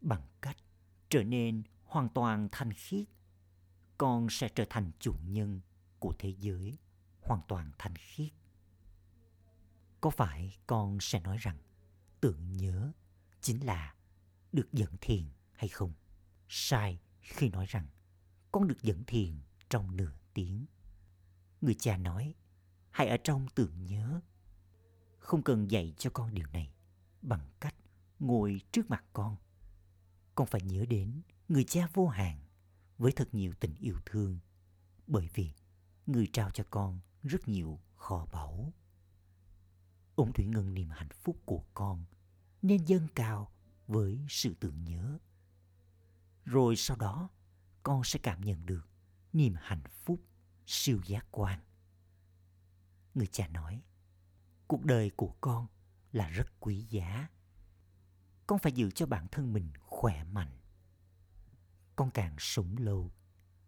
Bằng 0.01 0.27
cách 0.41 0.57
trở 1.09 1.23
nên 1.25 1.63
hoàn 1.85 2.09
toàn 2.09 2.49
thanh 2.53 2.73
khiết, 2.73 3.07
con 3.99 4.27
sẽ 4.31 4.49
trở 4.49 4.65
thành 4.71 4.91
chủ 4.99 5.15
nhân 5.25 5.61
của 5.99 6.15
thế 6.19 6.35
giới 6.39 6.79
hoàn 7.21 7.41
toàn 7.49 7.71
thanh 7.79 7.95
khiết. 7.97 8.33
Có 10.01 10.11
phải 10.11 10.57
con 10.67 10.99
sẽ 11.01 11.21
nói 11.21 11.37
rằng 11.41 11.59
tưởng 12.21 12.53
nhớ 12.53 12.93
chính 13.41 13.67
là 13.67 13.95
được 14.53 14.73
dẫn 14.73 14.97
thiền 15.01 15.25
hay 15.53 15.69
không? 15.69 15.93
Sai 16.49 17.01
khi 17.21 17.49
nói 17.49 17.67
rằng, 17.69 17.87
con 18.53 18.69
được 18.69 18.83
dẫn 18.83 19.05
thiền 19.05 19.41
trong 19.71 19.97
nửa 19.97 20.13
tiếng. 20.35 20.67
Người 21.61 21.75
cha 21.75 21.97
nói, 21.97 22.35
hãy 22.91 23.09
ở 23.09 23.17
trong 23.17 23.47
tưởng 23.55 23.85
nhớ. 23.85 24.21
Không 25.19 25.43
cần 25.43 25.71
dạy 25.71 25.95
cho 25.99 26.11
con 26.11 26.35
điều 26.35 26.47
này 26.47 26.73
bằng 27.23 27.49
cách 27.61 27.75
ngồi 28.19 28.61
trước 28.73 28.91
mặt 28.91 29.05
con. 29.13 29.37
Con 30.35 30.47
phải 30.47 30.61
nhớ 30.63 30.87
đến 30.87 31.23
người 31.49 31.65
cha 31.65 31.89
vô 31.95 32.09
hạn 32.09 32.39
với 32.99 33.13
thật 33.13 33.29
nhiều 33.33 33.53
tình 33.61 33.75
yêu 33.75 33.97
thương, 34.07 34.39
bởi 35.07 35.29
vì 35.35 35.53
người 36.07 36.29
trao 36.33 36.51
cho 36.51 36.65
con 36.71 37.01
rất 37.23 37.49
nhiều 37.49 37.81
kho 37.97 38.27
báu. 38.33 38.73
Ông 40.15 40.33
thủy 40.33 40.47
ngân 40.47 40.75
niềm 40.75 40.91
hạnh 40.91 41.09
phúc 41.23 41.37
của 41.45 41.65
con 41.75 42.05
nên 42.63 42.85
dâng 42.85 43.09
cao 43.15 43.53
với 43.87 44.27
sự 44.29 44.55
tưởng 44.61 44.85
nhớ. 44.85 45.19
Rồi 46.45 46.77
sau 46.77 46.97
đó, 46.97 47.29
con 47.83 48.05
sẽ 48.05 48.19
cảm 48.23 48.41
nhận 48.41 48.67
được 48.67 48.89
niềm 49.33 49.55
hạnh 49.59 49.85
phúc, 50.05 50.21
siêu 50.67 51.01
giác 51.07 51.27
quan. 51.31 51.61
Người 53.15 53.27
cha 53.27 53.49
nói, 53.49 53.83
cuộc 54.67 54.85
đời 54.85 55.11
của 55.17 55.35
con 55.41 55.67
là 56.13 56.29
rất 56.29 56.61
quý 56.61 56.87
giá. 56.91 57.29
Con 58.47 58.59
phải 58.59 58.73
giữ 58.73 58.91
cho 58.91 59.07
bản 59.07 59.27
thân 59.33 59.53
mình 59.53 59.71
khỏe 59.81 60.25
mạnh. 60.25 60.59
Con 61.97 62.11
càng 62.11 62.37
sống 62.39 62.77
lâu, 62.79 63.13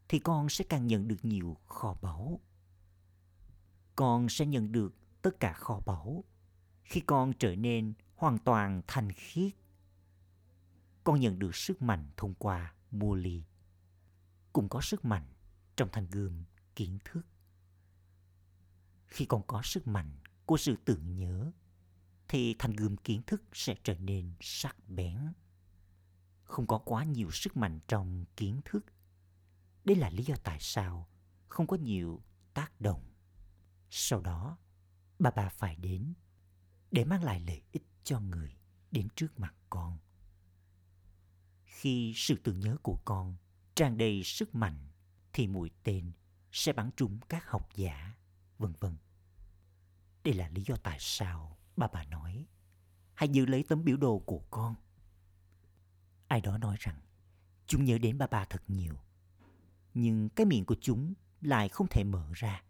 thì 0.08 0.18
con 0.18 0.48
sẽ 0.48 0.64
càng 0.68 0.86
nhận 0.86 1.08
được 1.08 1.24
nhiều 1.24 1.56
kho 1.66 1.94
báu. 2.02 2.40
Con 3.96 4.28
sẽ 4.28 4.46
nhận 4.46 4.72
được 4.72 4.94
tất 5.22 5.40
cả 5.40 5.52
kho 5.52 5.80
báu 5.86 6.24
khi 6.84 7.00
con 7.00 7.32
trở 7.32 7.56
nên 7.56 7.94
hoàn 8.14 8.38
toàn 8.38 8.82
thanh 8.86 9.12
khiết 9.12 9.52
con 11.08 11.20
nhận 11.20 11.38
được 11.38 11.56
sức 11.56 11.82
mạnh 11.82 12.10
thông 12.16 12.34
qua 12.34 12.74
mua 12.90 13.14
ly. 13.14 13.44
Cũng 14.52 14.68
có 14.68 14.80
sức 14.80 15.04
mạnh 15.04 15.34
trong 15.76 15.88
thanh 15.92 16.06
gươm 16.06 16.44
kiến 16.76 16.98
thức. 17.04 17.26
Khi 19.06 19.24
con 19.24 19.42
có 19.46 19.62
sức 19.62 19.86
mạnh 19.86 20.18
của 20.46 20.56
sự 20.56 20.76
tưởng 20.84 21.16
nhớ, 21.16 21.52
thì 22.28 22.56
thanh 22.58 22.72
gươm 22.72 22.96
kiến 22.96 23.22
thức 23.26 23.42
sẽ 23.52 23.74
trở 23.84 23.94
nên 23.94 24.32
sắc 24.40 24.88
bén. 24.88 25.32
Không 26.44 26.66
có 26.66 26.78
quá 26.78 27.04
nhiều 27.04 27.30
sức 27.30 27.56
mạnh 27.56 27.80
trong 27.88 28.24
kiến 28.36 28.60
thức. 28.64 28.86
Đây 29.84 29.96
là 29.96 30.10
lý 30.10 30.24
do 30.24 30.34
tại 30.44 30.58
sao 30.60 31.08
không 31.48 31.66
có 31.66 31.76
nhiều 31.76 32.22
tác 32.54 32.80
động. 32.80 33.12
Sau 33.90 34.20
đó, 34.20 34.58
bà 35.18 35.30
bà 35.30 35.48
phải 35.48 35.76
đến 35.76 36.14
để 36.90 37.04
mang 37.04 37.24
lại 37.24 37.40
lợi 37.40 37.62
ích 37.72 37.86
cho 38.04 38.20
người 38.20 38.56
đến 38.90 39.08
trước 39.16 39.40
mặt 39.40 39.54
con 39.70 39.98
khi 41.78 42.12
sự 42.16 42.36
tưởng 42.44 42.60
nhớ 42.60 42.76
của 42.82 42.98
con 43.04 43.36
tràn 43.74 43.98
đầy 43.98 44.22
sức 44.24 44.54
mạnh, 44.54 44.88
thì 45.32 45.46
mũi 45.46 45.70
tên 45.84 46.12
sẽ 46.52 46.72
bắn 46.72 46.90
trúng 46.96 47.18
các 47.28 47.50
học 47.50 47.68
giả, 47.74 48.14
vân 48.58 48.72
vân. 48.80 48.96
Đây 50.24 50.34
là 50.34 50.48
lý 50.48 50.62
do 50.62 50.76
tại 50.76 50.96
sao 51.00 51.58
bà 51.76 51.88
bà 51.92 52.04
nói, 52.04 52.46
hãy 53.14 53.28
giữ 53.28 53.46
lấy 53.46 53.62
tấm 53.62 53.84
biểu 53.84 53.96
đồ 53.96 54.18
của 54.18 54.42
con. 54.50 54.74
Ai 56.28 56.40
đó 56.40 56.58
nói 56.58 56.76
rằng, 56.80 57.00
chúng 57.66 57.84
nhớ 57.84 57.98
đến 57.98 58.18
bà 58.18 58.26
bà 58.26 58.44
thật 58.44 58.62
nhiều, 58.68 58.94
nhưng 59.94 60.28
cái 60.28 60.46
miệng 60.46 60.64
của 60.64 60.76
chúng 60.80 61.14
lại 61.40 61.68
không 61.68 61.86
thể 61.90 62.04
mở 62.04 62.30
ra, 62.34 62.62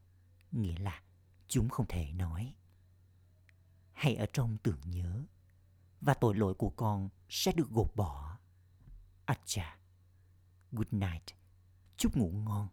nghĩa 0.53 0.79
là 0.79 1.03
chúng 1.47 1.69
không 1.69 1.87
thể 1.87 2.13
nói. 2.13 2.55
Hay 3.93 4.15
ở 4.17 4.27
trong 4.33 4.59
tưởng 4.59 4.81
nhớ, 4.85 5.25
và 6.01 6.15
tội 6.15 6.35
lỗi 6.35 6.55
của 6.55 6.71
con 6.71 7.09
sẽ 7.29 7.53
được 7.53 7.71
gột 7.71 7.97
bỏ 7.97 8.39
acha 9.29 9.79
good 10.73 10.89
night. 10.91 11.23
Chúc 11.97 12.17
ngủ 12.17 12.31
ngon, 12.31 12.69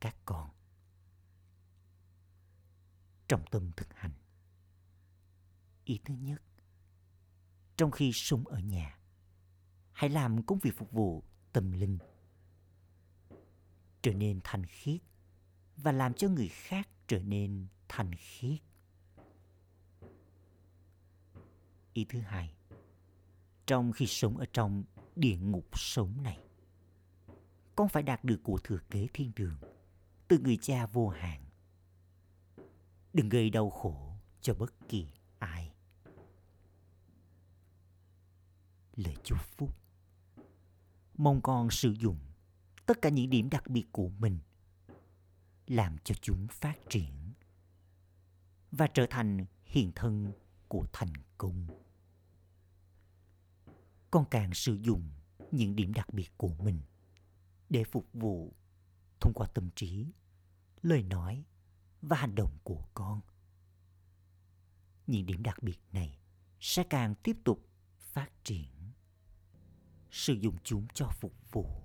các 0.00 0.16
con. 0.24 0.50
Trong 3.28 3.44
tâm 3.50 3.70
thực 3.76 3.94
hành. 3.94 4.12
Ý 5.84 6.00
thứ 6.04 6.14
nhất, 6.14 6.42
trong 7.76 7.90
khi 7.90 8.10
sống 8.14 8.46
ở 8.46 8.58
nhà, 8.58 8.98
hãy 9.92 10.10
làm 10.10 10.42
công 10.42 10.58
việc 10.58 10.76
phục 10.76 10.92
vụ 10.92 11.24
tâm 11.52 11.72
linh. 11.72 11.98
Trở 14.02 14.14
nên 14.14 14.40
thanh 14.44 14.66
khiết 14.66 15.00
và 15.76 15.92
làm 15.92 16.14
cho 16.14 16.28
người 16.28 16.48
khác 16.48 16.88
trở 17.06 17.18
nên 17.18 17.66
thanh 17.88 18.14
khiết. 18.14 18.60
Ý 21.92 22.06
thứ 22.08 22.20
hai, 22.20 22.54
trong 23.66 23.92
khi 23.92 24.06
sống 24.06 24.36
ở 24.36 24.46
trong 24.52 24.84
địa 25.16 25.36
ngục 25.36 25.78
sống 25.78 26.22
này. 26.22 26.38
Con 27.76 27.88
phải 27.88 28.02
đạt 28.02 28.24
được 28.24 28.40
của 28.42 28.58
thừa 28.64 28.78
kế 28.90 29.06
thiên 29.14 29.32
đường, 29.36 29.56
từ 30.28 30.38
người 30.38 30.58
cha 30.62 30.86
vô 30.86 31.08
hạn. 31.08 31.44
Đừng 33.12 33.28
gây 33.28 33.50
đau 33.50 33.70
khổ 33.70 34.16
cho 34.40 34.54
bất 34.54 34.88
kỳ 34.88 35.06
ai. 35.38 35.72
Lời 38.96 39.14
chúc 39.24 39.38
phúc. 39.56 39.76
Mong 41.14 41.40
con 41.40 41.70
sử 41.70 41.90
dụng 41.92 42.18
tất 42.86 43.02
cả 43.02 43.08
những 43.08 43.30
điểm 43.30 43.50
đặc 43.50 43.66
biệt 43.66 43.86
của 43.92 44.08
mình, 44.08 44.38
làm 45.66 45.96
cho 46.04 46.14
chúng 46.20 46.46
phát 46.50 46.78
triển 46.88 47.32
và 48.70 48.86
trở 48.86 49.06
thành 49.10 49.44
hiện 49.64 49.92
thân 49.94 50.32
của 50.68 50.86
thành 50.92 51.12
công 51.38 51.66
con 54.10 54.24
càng 54.30 54.54
sử 54.54 54.78
dụng 54.82 55.10
những 55.50 55.76
điểm 55.76 55.92
đặc 55.92 56.14
biệt 56.14 56.30
của 56.36 56.54
mình 56.54 56.80
để 57.68 57.84
phục 57.84 58.08
vụ 58.12 58.54
thông 59.20 59.32
qua 59.34 59.46
tâm 59.54 59.70
trí, 59.76 60.06
lời 60.82 61.02
nói 61.02 61.44
và 62.02 62.16
hành 62.16 62.34
động 62.34 62.58
của 62.64 62.88
con. 62.94 63.20
Những 65.06 65.26
điểm 65.26 65.42
đặc 65.42 65.62
biệt 65.62 65.78
này 65.92 66.18
sẽ 66.60 66.84
càng 66.90 67.14
tiếp 67.14 67.36
tục 67.44 67.68
phát 67.98 68.44
triển. 68.44 68.92
Sử 70.10 70.32
dụng 70.32 70.56
chúng 70.64 70.86
cho 70.94 71.08
phục 71.20 71.52
vụ, 71.52 71.82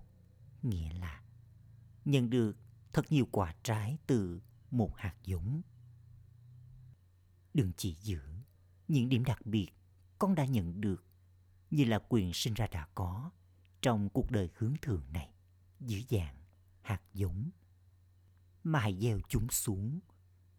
nghĩa 0.61 0.93
là 0.93 1.23
nhận 2.05 2.29
được 2.29 2.57
thật 2.93 3.05
nhiều 3.09 3.27
quả 3.31 3.55
trái 3.63 3.97
từ 4.07 4.41
một 4.71 4.91
hạt 4.95 5.15
giống. 5.23 5.61
Đừng 7.53 7.71
chỉ 7.77 7.93
giữ 7.93 8.21
những 8.87 9.09
điểm 9.09 9.23
đặc 9.23 9.45
biệt 9.45 9.69
con 10.19 10.35
đã 10.35 10.45
nhận 10.45 10.81
được 10.81 11.05
như 11.71 11.85
là 11.85 11.99
quyền 12.09 12.33
sinh 12.33 12.53
ra 12.53 12.67
đã 12.67 12.87
có 12.95 13.31
trong 13.81 14.09
cuộc 14.09 14.31
đời 14.31 14.49
hướng 14.55 14.73
thường 14.81 15.03
này 15.13 15.33
dưới 15.79 16.05
dạng 16.09 16.35
hạt 16.81 17.01
giống. 17.13 17.49
Mà 18.63 18.79
hãy 18.79 18.97
gieo 19.01 19.19
chúng 19.29 19.49
xuống, 19.49 19.99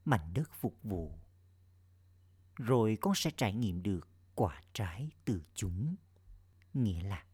mảnh 0.05 0.35
đất 0.35 0.51
phục 0.53 0.83
vụ. 0.83 1.19
Rồi 2.57 2.99
con 3.01 3.15
sẽ 3.15 3.31
trải 3.37 3.53
nghiệm 3.53 3.83
được 3.83 4.09
quả 4.35 4.63
trái 4.73 5.11
từ 5.25 5.43
chúng. 5.55 5.97
Nghĩa 6.75 7.03
là, 7.03 7.25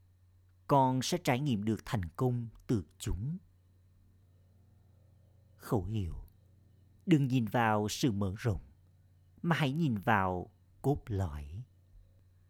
con 0.67 1.03
sẽ 1.03 1.19
trải 1.25 1.41
nghiệm 1.41 1.65
được 1.65 1.81
thành 1.85 2.05
công 2.17 2.49
từ 2.67 2.85
chúng. 2.99 3.39
Khẩu 5.57 5.85
hiệu, 5.85 6.15
đừng 7.07 7.29
nhìn 7.29 7.45
vào 7.45 7.89
sự 7.89 8.13
mở 8.13 8.35
rộng, 8.39 8.61
mà 9.43 9.57
hãy 9.57 9.73
nhìn 9.73 9.99
vào 9.99 10.51
cốt 10.83 11.03
lõi 11.07 11.65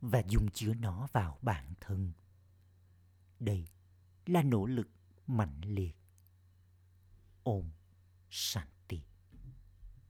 và 0.02 0.22
dung 0.28 0.50
chứa 0.50 0.74
nó 0.74 1.08
vào 1.12 1.38
bản 1.42 1.74
thân 1.80 2.12
đây 3.40 3.68
là 4.26 4.42
nỗ 4.42 4.66
lực 4.66 4.88
mạnh 5.26 5.60
liệt 5.64 5.96
ôm 7.42 7.70
sạch. 8.30 8.68